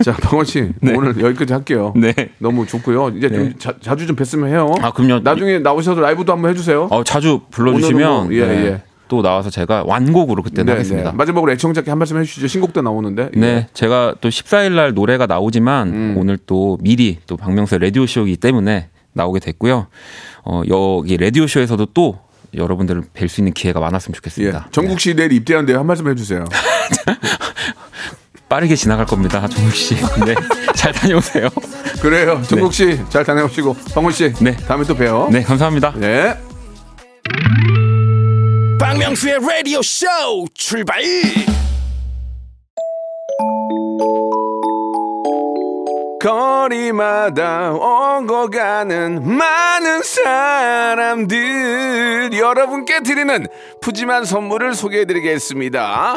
자, 0.05 0.13
방원 0.13 0.45
씨 0.45 0.73
오늘 0.83 1.21
여기까지 1.21 1.53
할게요. 1.53 1.93
네. 1.97 2.13
너무 2.39 2.67
좋고요. 2.67 3.11
이제 3.17 3.29
좀 3.29 3.39
네. 3.45 3.55
자, 3.59 3.75
자주 3.81 4.07
좀 4.07 4.17
뵀으면 4.17 4.49
해요. 4.49 4.75
아, 4.81 4.93
그럼요. 4.93 5.21
나중에 5.21 5.59
나오셔서 5.59 6.01
라이브도 6.01 6.33
한번 6.33 6.51
해주세요. 6.51 6.89
어, 6.91 7.05
자주 7.05 7.41
불러주시면 7.51 8.25
뭐, 8.25 8.35
예, 8.35 8.47
네, 8.47 8.65
예. 8.67 8.83
또 9.09 9.23
나와서 9.23 9.51
제가 9.51 9.85
완곡으로 9.87 10.43
그때는 10.43 10.73
하겠습니다. 10.73 11.11
네. 11.13 11.17
마지막으로 11.17 11.53
애청자께 11.53 11.91
한 11.91 11.99
말씀 11.99 12.19
해주시죠. 12.19 12.49
신곡도 12.49 12.83
나오는데. 12.83 13.31
예. 13.37 13.67
제가 13.73 14.17
또 14.21 14.29
14일 14.29 14.73
날 14.73 14.95
노래가 14.95 15.27
나오지만 15.27 15.89
음. 15.89 16.15
오늘 16.19 16.39
또 16.39 16.79
미리 16.81 17.19
또 17.27 17.37
박명수의 17.37 17.81
라디오 17.81 18.07
쇼이기 18.07 18.37
때문에 18.37 18.89
나오게 19.13 19.41
됐고요. 19.41 19.87
어, 20.45 20.63
여기 20.69 21.17
라디오 21.17 21.47
쇼에서도 21.47 21.87
또 21.87 22.19
여러분들을 22.55 23.03
뵐 23.15 23.29
수 23.29 23.41
있는 23.41 23.53
기회가 23.53 23.81
많았으면 23.81 24.15
예. 24.15 24.17
좋겠습니다. 24.17 24.69
정국 24.73 25.01
씨 25.01 25.15
내일 25.15 25.33
입대하는데요. 25.33 25.79
한 25.79 25.87
말씀 25.87 26.09
해주세요. 26.09 26.45
빠르게 28.49 28.77
지나갈 28.77 29.07
겁니다, 29.07 29.47
정국 29.49 29.75
씨. 29.75 29.95
네, 30.25 30.35
잘 30.75 30.93
다녀오세요. 30.93 31.49
그래요. 32.01 32.41
정국 32.49 32.73
씨 32.73 32.99
잘 33.09 33.25
다녀오시고 33.25 33.75
방원 33.95 34.13
씨 34.13 34.33
네. 34.41 34.57
다음에 34.57 34.85
또 34.85 34.95
봬요. 34.95 35.29
네, 35.31 35.43
감사합니다. 35.43 35.93
네. 35.97 36.37
박명수의 38.79 39.39
라디오 39.41 39.81
쇼 39.83 40.07
출발 40.55 41.01
거리마다 46.21 47.73
오고 47.73 48.51
가는 48.51 49.37
많은 49.37 50.03
사람들 50.03 51.31
여러분께 52.33 53.01
드리는 53.01 53.47
푸짐한 53.81 54.25
선물을 54.25 54.75
소개해 54.75 55.05
드리겠습니다. 55.05 56.17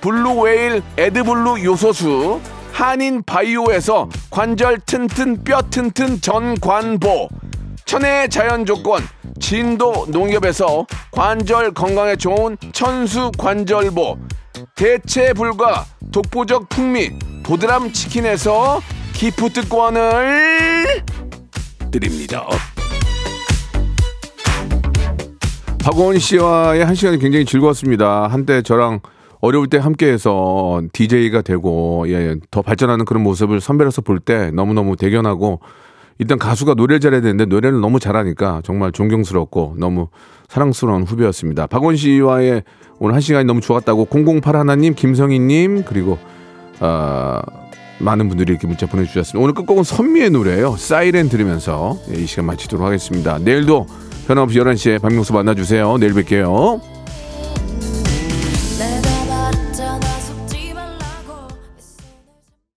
블루웨일 0.00 0.82
에드블루 0.96 1.62
요소수 1.64 2.40
한인 2.72 3.22
바이오에서 3.22 4.08
관절 4.30 4.80
튼튼 4.86 5.44
뼈 5.44 5.60
튼튼 5.62 6.20
전관보 6.20 7.28
천혜의 7.84 8.30
자연 8.30 8.64
조건 8.64 9.02
진도 9.40 10.06
농협에서 10.08 10.86
관절 11.10 11.74
건강에 11.74 12.16
좋은 12.16 12.56
천수 12.72 13.32
관절보 13.36 14.18
대체 14.74 15.32
불가 15.34 15.84
독보적 16.12 16.68
풍미 16.68 17.10
보드람 17.42 17.92
치킨에서 17.92 18.80
기프트권을 19.12 21.02
드립니다. 21.90 22.46
박원 25.82 26.18
씨와의 26.18 26.84
한 26.84 26.94
시간이 26.94 27.18
굉장히 27.18 27.44
즐거웠습니다. 27.44 28.28
한때 28.28 28.62
저랑 28.62 29.00
어려울 29.40 29.68
때 29.68 29.78
함께해서 29.78 30.82
DJ가 30.92 31.42
되고 31.42 32.04
예, 32.08 32.36
더 32.50 32.62
발전하는 32.62 33.04
그런 33.04 33.22
모습을 33.22 33.60
선배로서 33.60 34.02
볼 34.02 34.20
때 34.20 34.50
너무너무 34.50 34.96
대견하고 34.96 35.60
일단 36.18 36.38
가수가 36.38 36.74
노래를 36.74 37.00
잘해야 37.00 37.22
되는데 37.22 37.46
노래를 37.46 37.80
너무 37.80 37.98
잘하니까 37.98 38.60
정말 38.64 38.92
존경스럽고 38.92 39.76
너무 39.78 40.08
사랑스러운 40.48 41.04
후배였습니다. 41.04 41.66
박원 41.66 41.96
씨와의 41.96 42.64
오늘 42.98 43.14
한 43.14 43.22
시간이 43.22 43.46
너무 43.46 43.62
좋았다고 43.62 44.08
008 44.42 44.56
하나님, 44.56 44.94
김성희님 44.94 45.84
그리고 45.86 46.18
아, 46.80 47.40
많은 47.98 48.28
분들이 48.28 48.52
이렇게 48.52 48.66
문자 48.66 48.86
보내주셨습니다. 48.86 49.42
오늘 49.42 49.54
끝곡은 49.54 49.84
선미의 49.84 50.30
노래예요. 50.30 50.76
사이렌 50.76 51.30
들으면서 51.30 51.96
예, 52.14 52.20
이 52.20 52.26
시간 52.26 52.44
마치도록 52.44 52.84
하겠습니다. 52.84 53.38
내일도 53.38 53.86
변함없이 54.26 54.58
11시에 54.58 55.00
박명수 55.00 55.32
만나주세요. 55.32 55.96
내일 55.98 56.12
뵐게요. 56.12 56.80